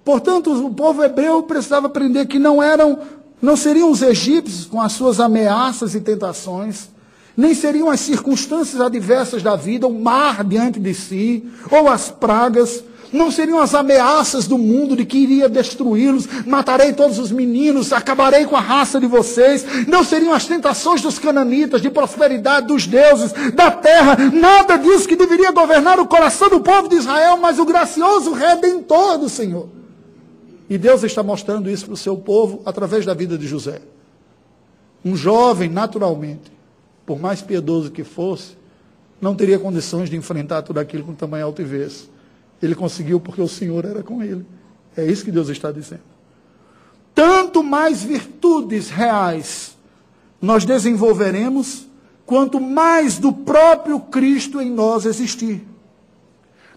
Portanto, 0.05 0.53
o 0.53 0.75
povo 0.75 1.03
hebreu 1.03 1.43
precisava 1.45 1.87
aprender 1.87 2.27
que 2.27 2.39
não 2.39 2.63
eram, 2.63 2.99
não 3.41 3.57
seriam 3.57 3.91
os 3.91 4.03
egípcios 4.03 4.67
com 4.67 4.83
as 4.83 4.93
suas 4.93 5.19
ameaças 5.19 5.95
e 5.95 6.01
tentações, 6.01 6.91
nem 7.35 7.55
seriam 7.55 7.89
as 7.89 8.01
circunstâncias 8.01 8.83
adversas 8.83 9.43
da 9.43 9.57
vida, 9.57 9.87
o 9.87 9.99
mar 9.99 10.45
diante 10.45 10.79
de 10.79 10.93
si, 10.93 11.49
ou 11.71 11.89
as 11.89 12.11
pragas, 12.11 12.85
não 13.13 13.31
seriam 13.31 13.61
as 13.61 13.75
ameaças 13.75 14.47
do 14.47 14.59
mundo 14.59 14.97
de 14.97 15.05
que 15.05 15.19
iria 15.19 15.49
destruí-los, 15.49 16.27
matarei 16.47 16.93
todos 16.93 17.19
os 17.19 17.31
meninos, 17.31 17.93
acabarei 17.93 18.45
com 18.45 18.57
a 18.57 18.61
raça 18.61 19.01
de 19.01 19.07
vocês. 19.07 19.65
Não 19.87 20.05
seriam 20.05 20.33
as 20.33 20.47
tentações 20.47 21.01
dos 21.01 21.19
cananitas, 21.19 21.81
de 21.81 21.91
prosperidade 21.91 22.67
dos 22.67 22.87
deuses, 22.87 23.33
da 23.55 23.71
terra, 23.71 24.17
nada 24.33 24.77
disso 24.77 25.09
que 25.09 25.17
deveria 25.17 25.53
governar 25.53 25.99
o 25.99 26.07
coração 26.07 26.49
do 26.49 26.61
povo 26.61 26.89
de 26.89 26.97
Israel, 26.97 27.37
mas 27.37 27.59
o 27.59 27.65
gracioso 27.65 28.33
redentor 28.33 29.19
do 29.19 29.29
Senhor. 29.29 29.69
E 30.69 30.77
Deus 30.77 31.03
está 31.03 31.23
mostrando 31.23 31.71
isso 31.71 31.87
para 31.87 31.95
o 31.95 31.97
seu 31.97 32.17
povo 32.17 32.63
através 32.67 33.07
da 33.07 33.15
vida 33.15 33.39
de 33.39 33.47
José. 33.47 33.81
Um 35.05 35.17
jovem, 35.17 35.71
naturalmente, 35.71 36.53
por 37.07 37.19
mais 37.19 37.41
piedoso 37.41 37.91
que 37.91 38.05
fosse, 38.05 38.59
não 39.21 39.35
teria 39.35 39.59
condições 39.59 40.11
de 40.11 40.17
enfrentar 40.17 40.63
tudo 40.63 40.79
aquilo 40.79 41.05
com 41.05 41.15
tamanha 41.15 41.45
altivez. 41.45 42.09
Ele 42.63 42.75
conseguiu 42.75 43.21
porque 43.21 43.41
o 43.41 43.49
Senhor 43.49 43.85
era 43.85 44.03
com 44.03 44.23
ele. 44.23 44.45
É 44.97 45.05
isso 45.05 45.25
que 45.25 45.31
Deus 45.31 45.49
está 45.49 45.71
dizendo. 45.71 46.03
Tanto 47.15 47.63
mais 47.63 48.03
virtudes 48.03 48.91
reais 48.91 49.77
nós 50.41 50.65
desenvolveremos, 50.65 51.87
quanto 52.25 52.61
mais 52.61 53.19
do 53.19 53.33
próprio 53.33 53.99
Cristo 54.01 54.61
em 54.61 54.71
nós 54.71 55.05
existir. 55.05 55.67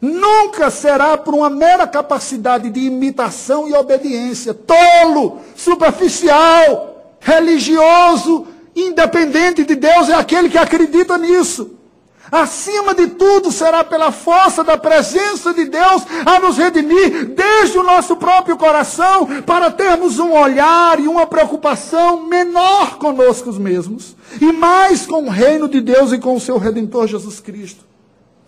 Nunca 0.01 0.71
será 0.71 1.15
por 1.15 1.35
uma 1.35 1.49
mera 1.49 1.85
capacidade 1.85 2.71
de 2.71 2.79
imitação 2.79 3.67
e 3.67 3.73
obediência, 3.73 4.51
tolo, 4.53 5.41
superficial, 5.55 7.15
religioso, 7.19 8.47
independente 8.75 9.63
de 9.63 9.75
Deus, 9.75 10.09
é 10.09 10.15
aquele 10.15 10.49
que 10.49 10.57
acredita 10.57 11.17
nisso. 11.19 11.75
Acima 12.31 12.95
de 12.95 13.07
tudo, 13.07 13.51
será 13.51 13.83
pela 13.83 14.09
força 14.09 14.63
da 14.63 14.77
presença 14.77 15.53
de 15.53 15.65
Deus 15.65 16.03
a 16.25 16.39
nos 16.39 16.57
redimir 16.57 17.25
desde 17.35 17.77
o 17.77 17.83
nosso 17.83 18.15
próprio 18.15 18.55
coração, 18.55 19.27
para 19.45 19.69
termos 19.69 20.17
um 20.17 20.31
olhar 20.31 20.97
e 20.97 21.09
uma 21.09 21.27
preocupação 21.27 22.25
menor 22.27 22.97
conosco 22.97 23.51
mesmos, 23.51 24.15
e 24.39 24.49
mais 24.53 25.05
com 25.05 25.23
o 25.23 25.29
reino 25.29 25.67
de 25.67 25.81
Deus 25.81 26.13
e 26.13 26.19
com 26.19 26.33
o 26.33 26.39
seu 26.39 26.57
redentor 26.57 27.05
Jesus 27.05 27.41
Cristo. 27.41 27.83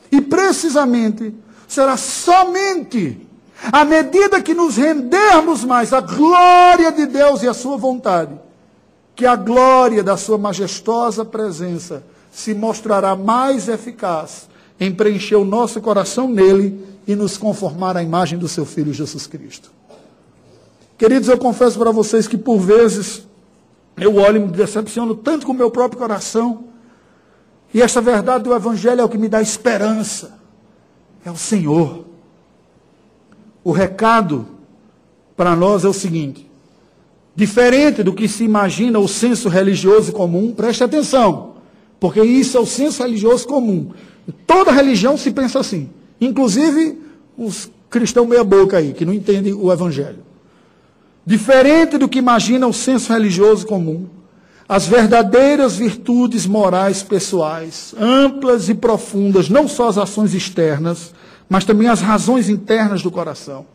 E 0.09 0.21
precisamente 0.21 1.35
será 1.67 1.97
somente 1.97 3.27
à 3.69 3.83
medida 3.83 4.41
que 4.41 4.53
nos 4.53 4.77
rendermos 4.77 5.65
mais 5.65 5.91
à 5.91 5.99
glória 5.99 6.89
de 6.89 7.05
Deus 7.05 7.43
e 7.43 7.49
à 7.49 7.53
sua 7.53 7.75
vontade, 7.75 8.33
que 9.13 9.25
a 9.25 9.35
glória 9.35 10.01
da 10.01 10.15
sua 10.15 10.37
majestosa 10.37 11.25
presença 11.25 12.03
se 12.33 12.53
mostrará 12.55 13.15
mais 13.15 13.69
eficaz 13.69 14.49
em 14.79 14.91
preencher 14.91 15.35
o 15.35 15.45
nosso 15.45 15.79
coração 15.79 16.27
nele 16.27 16.83
e 17.07 17.15
nos 17.15 17.37
conformar 17.37 17.95
à 17.95 18.01
imagem 18.01 18.39
do 18.39 18.47
seu 18.47 18.65
Filho 18.65 18.91
Jesus 18.91 19.27
Cristo. 19.27 19.71
Queridos, 20.97 21.29
eu 21.29 21.37
confesso 21.37 21.77
para 21.77 21.91
vocês 21.91 22.27
que 22.27 22.37
por 22.37 22.57
vezes 22.57 23.27
eu 23.95 24.15
olho 24.15 24.37
e 24.37 24.39
me 24.39 24.47
decepciono 24.47 25.13
tanto 25.13 25.45
com 25.45 25.51
o 25.51 25.55
meu 25.55 25.69
próprio 25.69 25.99
coração. 25.99 26.65
E 27.71 27.81
esta 27.81 28.01
verdade 28.01 28.45
do 28.45 28.53
Evangelho 28.53 29.01
é 29.01 29.03
o 29.03 29.09
que 29.09 29.17
me 29.17 29.29
dá 29.29 29.39
esperança. 29.39 30.39
É 31.23 31.29
o 31.29 31.37
Senhor. 31.37 32.05
O 33.63 33.71
recado 33.71 34.47
para 35.37 35.55
nós 35.55 35.85
é 35.85 35.87
o 35.87 35.93
seguinte: 35.93 36.49
diferente 37.35 38.01
do 38.01 38.13
que 38.13 38.27
se 38.27 38.43
imagina 38.43 38.97
o 38.97 39.07
senso 39.07 39.49
religioso 39.49 40.11
comum, 40.11 40.51
preste 40.51 40.83
atenção, 40.83 41.52
porque 42.03 42.21
isso 42.21 42.57
é 42.57 42.59
o 42.59 42.65
senso 42.65 43.01
religioso 43.01 43.47
comum. 43.47 43.91
Toda 44.45 44.73
religião 44.73 45.15
se 45.15 45.31
pensa 45.31 45.61
assim, 45.61 45.89
inclusive 46.19 46.99
os 47.37 47.71
cristãos 47.89 48.27
meia-boca 48.27 48.75
aí, 48.75 48.91
que 48.91 49.05
não 49.05 49.13
entendem 49.13 49.53
o 49.53 49.71
Evangelho. 49.71 50.19
Diferente 51.25 51.97
do 51.97 52.09
que 52.09 52.19
imagina 52.19 52.67
o 52.67 52.73
senso 52.73 53.13
religioso 53.13 53.65
comum, 53.65 54.07
as 54.67 54.85
verdadeiras 54.85 55.77
virtudes 55.77 56.45
morais 56.45 57.01
pessoais, 57.01 57.95
amplas 57.97 58.67
e 58.67 58.73
profundas, 58.73 59.47
não 59.47 59.65
só 59.65 59.87
as 59.87 59.97
ações 59.97 60.33
externas, 60.33 61.13
mas 61.47 61.63
também 61.63 61.87
as 61.87 62.01
razões 62.01 62.49
internas 62.49 63.01
do 63.01 63.11
coração. 63.11 63.65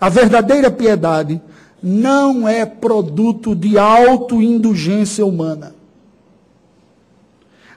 A 0.00 0.08
verdadeira 0.08 0.72
piedade 0.72 1.40
não 1.80 2.48
é 2.48 2.66
produto 2.66 3.54
de 3.54 3.78
autoindulgência 3.78 5.24
humana. 5.24 5.78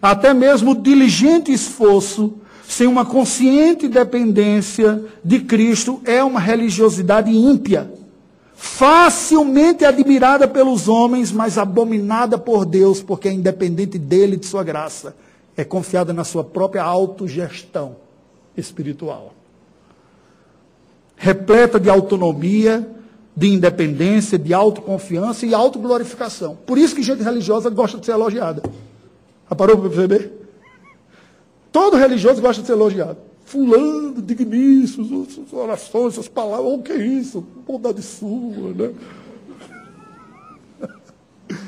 Até 0.03 0.33
mesmo 0.33 0.75
diligente 0.75 1.53
esforço, 1.53 2.33
sem 2.67 2.87
uma 2.87 3.05
consciente 3.05 3.87
dependência 3.87 5.01
de 5.23 5.39
Cristo, 5.39 6.01
é 6.03 6.21
uma 6.21 6.41
religiosidade 6.41 7.31
ímpia 7.31 7.89
facilmente 8.53 9.83
admirada 9.83 10.47
pelos 10.47 10.87
homens, 10.87 11.31
mas 11.31 11.57
abominada 11.57 12.37
por 12.37 12.65
Deus, 12.65 13.01
porque 13.01 13.27
é 13.27 13.31
independente 13.31 13.97
dele 13.97 14.35
e 14.35 14.37
de 14.37 14.45
sua 14.45 14.63
graça. 14.63 15.15
É 15.55 15.63
confiada 15.63 16.13
na 16.13 16.23
sua 16.23 16.43
própria 16.43 16.83
autogestão 16.83 17.97
espiritual. 18.55 19.33
Repleta 21.15 21.79
de 21.79 21.89
autonomia, 21.89 22.89
de 23.35 23.53
independência, 23.53 24.37
de 24.37 24.53
autoconfiança 24.53 25.45
e 25.45 25.53
autoglorificação. 25.53 26.57
Por 26.65 26.77
isso 26.77 26.95
que 26.95 27.03
gente 27.03 27.23
religiosa 27.23 27.69
gosta 27.69 27.97
de 27.97 28.05
ser 28.05 28.13
elogiada. 28.13 28.63
Já 29.53 29.55
parou 29.55 29.77
para 29.77 29.89
perceber? 29.89 30.33
Todo 31.71 31.95
religioso 31.95 32.41
gosta 32.41 32.61
de 32.61 32.67
ser 32.67 32.73
elogiado. 32.73 33.17
Fulano, 33.45 34.19
digníssimo, 34.19 35.27
suas 35.29 35.53
orações, 35.53 36.15
suas 36.15 36.27
palavras, 36.27 36.73
o 36.73 36.81
que 36.81 36.91
é 36.91 36.97
isso? 36.97 37.45
Bondade 37.67 38.01
sua, 38.01 38.73
né? 38.73 38.93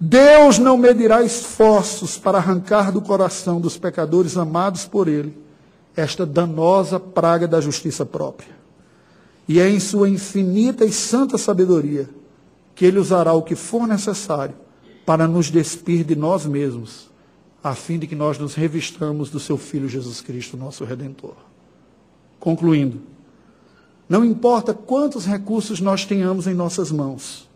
Deus 0.00 0.58
não 0.58 0.78
medirá 0.78 1.22
esforços 1.22 2.16
para 2.16 2.38
arrancar 2.38 2.90
do 2.90 3.02
coração 3.02 3.60
dos 3.60 3.76
pecadores 3.76 4.38
amados 4.38 4.86
por 4.86 5.08
Ele 5.08 5.36
esta 5.94 6.24
danosa 6.24 6.98
praga 6.98 7.46
da 7.46 7.60
justiça 7.60 8.06
própria. 8.06 8.56
E 9.46 9.60
é 9.60 9.68
em 9.68 9.78
Sua 9.78 10.08
infinita 10.08 10.86
e 10.86 10.92
santa 10.92 11.36
sabedoria 11.36 12.08
que 12.74 12.86
Ele 12.86 12.98
usará 12.98 13.34
o 13.34 13.42
que 13.42 13.54
for 13.54 13.86
necessário 13.86 14.63
para 15.04 15.28
nos 15.28 15.50
despir 15.50 16.04
de 16.04 16.16
nós 16.16 16.46
mesmos 16.46 17.10
a 17.62 17.74
fim 17.74 17.98
de 17.98 18.06
que 18.06 18.14
nós 18.14 18.38
nos 18.38 18.54
revistamos 18.54 19.30
do 19.30 19.40
seu 19.40 19.56
Filho 19.56 19.88
Jesus 19.88 20.20
Cristo, 20.20 20.54
nosso 20.54 20.84
Redentor. 20.84 21.34
Concluindo, 22.38 23.00
não 24.06 24.22
importa 24.22 24.74
quantos 24.74 25.24
recursos 25.24 25.80
nós 25.80 26.04
tenhamos 26.04 26.46
em 26.46 26.52
nossas 26.52 26.92
mãos, 26.92 27.48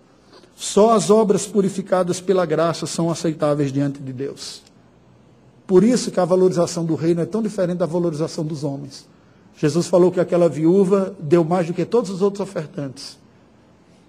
só 0.56 0.94
as 0.94 1.10
obras 1.10 1.46
purificadas 1.46 2.22
pela 2.22 2.46
graça 2.46 2.86
são 2.86 3.10
aceitáveis 3.10 3.70
diante 3.70 4.00
de 4.00 4.12
Deus. 4.12 4.62
Por 5.66 5.84
isso 5.84 6.10
que 6.10 6.18
a 6.18 6.24
valorização 6.24 6.86
do 6.86 6.94
reino 6.94 7.20
é 7.20 7.26
tão 7.26 7.42
diferente 7.42 7.78
da 7.78 7.86
valorização 7.86 8.44
dos 8.44 8.64
homens. 8.64 9.06
Jesus 9.58 9.88
falou 9.88 10.10
que 10.10 10.20
aquela 10.20 10.48
viúva 10.48 11.14
deu 11.20 11.44
mais 11.44 11.66
do 11.66 11.74
que 11.74 11.84
todos 11.84 12.10
os 12.10 12.22
outros 12.22 12.40
ofertantes, 12.40 13.18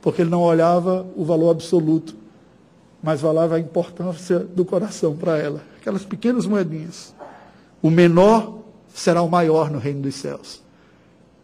porque 0.01 0.21
ele 0.21 0.29
não 0.29 0.41
olhava 0.41 1.05
o 1.17 1.25
valor 1.25 1.49
absoluto, 1.49 2.15
mas 3.01 3.21
valava 3.21 3.55
a 3.55 3.59
importância 3.59 4.39
do 4.39 4.65
coração 4.65 5.15
para 5.15 5.37
ela 5.37 5.61
aquelas 5.79 6.05
pequenas 6.05 6.45
moedinhas. 6.45 7.15
O 7.81 7.89
menor 7.89 8.59
será 8.93 9.21
o 9.21 9.29
maior 9.29 9.71
no 9.71 9.79
reino 9.79 10.01
dos 10.01 10.15
céus. 10.15 10.61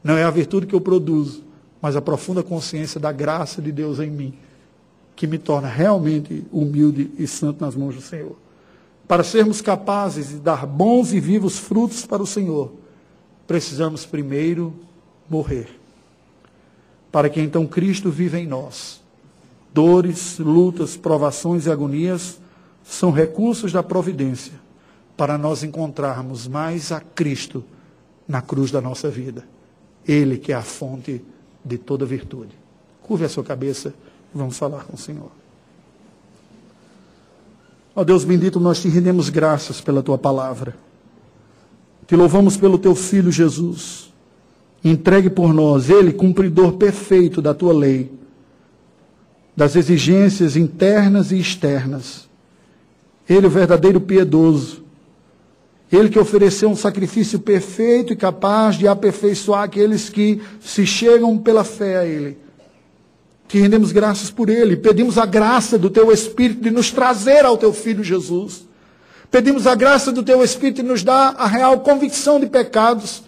Não 0.04 0.16
é 0.16 0.24
a 0.24 0.30
virtude 0.30 0.68
que 0.68 0.76
eu 0.76 0.82
produzo, 0.82 1.44
mas 1.82 1.96
a 1.96 2.02
profunda 2.02 2.44
consciência 2.44 3.00
da 3.00 3.12
graça 3.12 3.62
de 3.62 3.72
Deus 3.72 4.00
em 4.00 4.12
mim, 4.12 4.34
que 5.16 5.26
me 5.26 5.40
torna 5.40 5.68
realmente 5.68 6.46
humilde 6.52 7.12
e 7.18 7.26
santo 7.26 7.64
nas 7.64 7.76
mãos 7.76 7.96
do 7.96 8.02
Senhor. 8.02 8.36
Para 9.08 9.24
sermos 9.24 9.62
capazes 9.62 10.30
de 10.30 10.36
dar 10.36 10.66
bons 10.66 11.14
e 11.14 11.20
vivos 11.20 11.58
frutos 11.58 12.06
para 12.06 12.22
o 12.22 12.28
Senhor, 12.28 12.74
precisamos 13.48 14.06
primeiro 14.06 14.74
morrer. 15.30 15.70
Para 17.12 17.30
que 17.30 17.40
então 17.40 17.66
Cristo 17.66 18.10
viva 18.12 18.38
em 18.38 18.46
nós. 18.46 19.02
Dores, 19.76 20.40
lutas, 20.40 20.96
provações 20.96 21.66
e 21.66 21.70
agonias 21.70 22.40
são 22.82 23.12
recursos 23.12 23.74
da 23.74 23.84
providência 23.84 24.54
para 25.18 25.38
nós 25.38 25.64
encontrarmos 25.64 26.48
mais 26.48 26.94
a 26.94 27.02
Cristo 27.02 27.62
na 28.26 28.42
cruz 28.42 28.72
da 28.72 28.80
nossa 28.80 29.10
vida. 29.10 29.46
Ele 30.08 30.38
que 30.38 30.54
é 30.54 30.56
a 30.56 30.62
fonte 30.62 31.22
de 31.64 31.78
toda 31.78 32.06
virtude. 32.06 32.56
Curve 33.02 33.26
a 33.26 33.30
sua 33.30 33.44
cabeça 33.44 33.94
e 34.34 34.38
vamos 34.38 34.58
falar 34.58 34.86
com 34.86 34.96
o 34.96 34.98
Senhor. 34.98 35.30
Ó 37.94 38.02
Deus 38.06 38.24
bendito, 38.24 38.62
nós 38.62 38.82
te 38.82 38.88
rendemos 38.88 39.28
graças 39.28 39.82
pela 39.82 40.02
tua 40.02 40.18
palavra. 40.18 40.74
Te 42.08 42.16
louvamos 42.16 42.56
pelo 42.56 42.78
teu 42.78 42.96
filho 42.96 43.30
Jesus. 43.30 44.10
Entregue 44.82 45.30
por 45.30 45.54
nós, 45.54 45.90
ele, 45.90 46.14
cumpridor 46.14 46.78
perfeito 46.78 47.42
da 47.42 47.54
tua 47.54 47.74
lei, 47.74 48.10
das 49.56 49.76
exigências 49.76 50.56
internas 50.56 51.32
e 51.32 51.40
externas 51.40 52.26
ele, 53.30 53.48
o 53.48 53.50
verdadeiro 53.50 54.00
piedoso. 54.00 54.84
Ele 55.92 56.10
que 56.10 56.20
ofereceu 56.20 56.70
um 56.70 56.76
sacrifício 56.76 57.40
perfeito 57.40 58.14
e 58.14 58.16
capaz 58.16 58.76
de 58.76 58.88
aperfeiçoar 58.88 59.64
aqueles 59.64 60.10
que 60.10 60.42
se 60.60 60.86
chegam 60.86 61.38
pela 61.38 61.64
fé 61.64 61.98
a 61.98 62.06
Ele. 62.06 62.38
Te 63.48 63.60
rendemos 63.60 63.92
graças 63.92 64.32
por 64.32 64.50
Ele. 64.50 64.76
Pedimos 64.76 65.18
a 65.18 65.26
graça 65.26 65.78
do 65.78 65.90
Teu 65.90 66.12
Espírito 66.12 66.62
de 66.62 66.72
nos 66.72 66.92
trazer 66.92 67.46
ao 67.46 67.58
Teu 67.58 67.72
Filho 67.72 68.04
Jesus. 68.04 68.66
Pedimos 69.30 69.68
a 69.68 69.76
graça 69.76 70.12
do 70.12 70.24
Teu 70.24 70.44
Espírito 70.44 70.82
de 70.82 70.88
nos 70.88 71.04
dar 71.04 71.36
a 71.38 71.48
real 71.48 71.80
convicção 71.80 72.40
de 72.40 72.48
pecados 72.48 73.24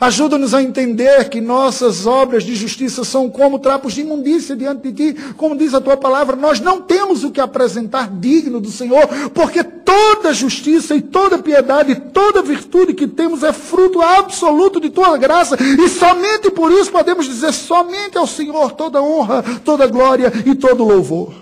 Ajuda-nos 0.00 0.52
a 0.52 0.62
entender 0.62 1.28
que 1.28 1.40
nossas 1.40 2.06
obras 2.06 2.44
de 2.44 2.54
justiça 2.54 3.04
são 3.04 3.30
como 3.30 3.58
trapos 3.58 3.94
de 3.94 4.02
imundícia 4.02 4.54
diante 4.54 4.90
de 4.90 5.12
ti. 5.12 5.22
Como 5.36 5.56
diz 5.56 5.72
a 5.74 5.80
tua 5.80 5.96
palavra, 5.96 6.36
nós 6.36 6.60
não 6.60 6.82
temos 6.82 7.24
o 7.24 7.30
que 7.30 7.40
apresentar 7.40 8.10
digno 8.10 8.60
do 8.60 8.70
Senhor, 8.70 9.06
porque 9.32 9.64
toda 9.64 10.34
justiça 10.34 10.94
e 10.94 11.00
toda 11.00 11.38
piedade, 11.38 11.94
toda 12.12 12.42
virtude 12.42 12.92
que 12.92 13.06
temos 13.06 13.42
é 13.42 13.52
fruto 13.52 14.02
absoluto 14.02 14.80
de 14.80 14.90
tua 14.90 15.16
graça. 15.16 15.56
E 15.60 15.88
somente 15.88 16.50
por 16.50 16.70
isso 16.70 16.90
podemos 16.90 17.26
dizer: 17.26 17.52
somente 17.52 18.18
ao 18.18 18.26
Senhor 18.26 18.72
toda 18.72 19.02
honra, 19.02 19.42
toda 19.64 19.86
glória 19.86 20.32
e 20.44 20.54
todo 20.54 20.84
louvor. 20.84 21.32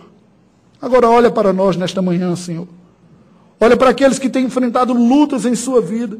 Agora 0.81 1.09
olha 1.09 1.31
para 1.31 1.53
nós 1.53 1.77
nesta 1.77 2.03
manhã, 2.03 2.37
Senhor. 2.37 2.69
Olha 3.59 3.77
para 3.77 3.91
aqueles 3.91 4.19
que 4.19 4.29
têm 4.29 4.45
enfrentado 4.45 4.93
lutas 4.93 5.47
em 5.47 5.55
sua 5.55 5.81
vida 5.81 6.19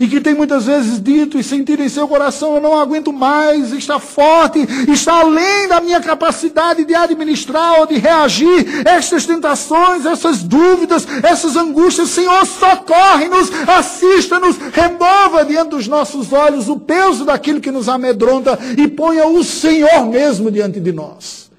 e 0.00 0.06
que 0.06 0.20
tem 0.20 0.34
muitas 0.34 0.64
vezes 0.64 1.02
dito 1.02 1.38
e 1.38 1.44
sentido 1.44 1.82
em 1.82 1.88
seu 1.88 2.08
coração: 2.08 2.54
eu 2.54 2.60
não 2.60 2.78
aguento 2.78 3.12
mais, 3.12 3.72
está 3.72 3.98
forte, 3.98 4.60
está 4.90 5.20
além 5.20 5.68
da 5.68 5.80
minha 5.80 6.00
capacidade 6.00 6.84
de 6.84 6.94
administrar 6.94 7.80
ou 7.80 7.86
de 7.86 7.98
reagir 7.98 8.86
estas 8.86 9.26
tentações, 9.26 10.06
essas 10.06 10.42
dúvidas, 10.42 11.06
essas 11.22 11.56
angústias. 11.56 12.10
Senhor, 12.10 12.46
socorre-nos, 12.46 13.50
assista-nos, 13.68 14.56
remova 14.72 15.44
diante 15.44 15.70
dos 15.70 15.86
nossos 15.88 16.32
olhos 16.32 16.68
o 16.68 16.78
peso 16.78 17.24
daquilo 17.24 17.60
que 17.60 17.70
nos 17.70 17.88
amedronta 17.88 18.58
e 18.76 18.88
ponha 18.88 19.26
o 19.26 19.42
Senhor 19.44 20.06
mesmo 20.06 20.50
diante 20.50 20.80
de 20.80 20.92
nós. 20.92 21.50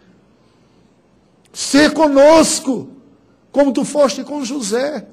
Ser 1.52 1.92
conosco, 1.94 2.90
como 3.52 3.72
tu 3.72 3.86
foste 3.86 4.24
com 4.24 4.44
José 4.44 5.06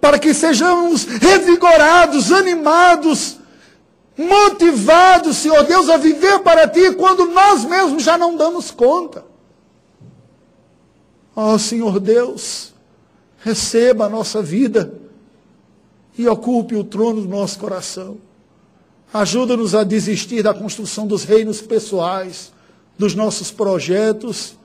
para 0.00 0.18
que 0.18 0.32
sejamos 0.32 1.04
revigorados, 1.04 2.30
animados, 2.32 3.38
motivados, 4.16 5.36
Senhor 5.36 5.64
Deus, 5.64 5.88
a 5.88 5.96
viver 5.96 6.40
para 6.40 6.68
Ti 6.68 6.92
quando 6.94 7.26
nós 7.26 7.64
mesmos 7.64 8.02
já 8.02 8.18
não 8.18 8.36
damos 8.36 8.70
conta. 8.70 9.24
Ó 11.34 11.54
oh, 11.54 11.58
Senhor 11.58 12.00
Deus, 12.00 12.72
receba 13.38 14.06
a 14.06 14.08
nossa 14.08 14.42
vida 14.42 14.92
e 16.16 16.26
ocupe 16.26 16.74
o 16.74 16.82
trono 16.82 17.22
do 17.22 17.28
nosso 17.28 17.58
coração. 17.58 18.18
Ajuda-nos 19.12 19.74
a 19.74 19.84
desistir 19.84 20.42
da 20.42 20.52
construção 20.52 21.06
dos 21.06 21.24
reinos 21.24 21.60
pessoais, 21.60 22.52
dos 22.98 23.14
nossos 23.14 23.50
projetos 23.50 24.56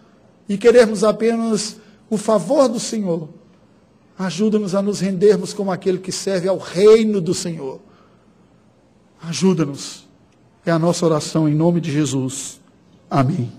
e 0.49 0.57
queremos 0.57 1.03
apenas 1.03 1.77
o 2.09 2.17
favor 2.17 2.67
do 2.67 2.79
Senhor. 2.79 3.29
Ajuda-nos 4.17 4.75
a 4.75 4.81
nos 4.81 4.99
rendermos 4.99 5.53
como 5.53 5.71
aquele 5.71 5.97
que 5.97 6.11
serve 6.11 6.47
ao 6.47 6.57
reino 6.57 7.21
do 7.21 7.33
Senhor. 7.33 7.79
Ajuda-nos. 9.21 10.07
É 10.65 10.71
a 10.71 10.79
nossa 10.79 11.05
oração 11.05 11.47
em 11.47 11.53
nome 11.53 11.79
de 11.79 11.91
Jesus. 11.91 12.59
Amém. 13.09 13.51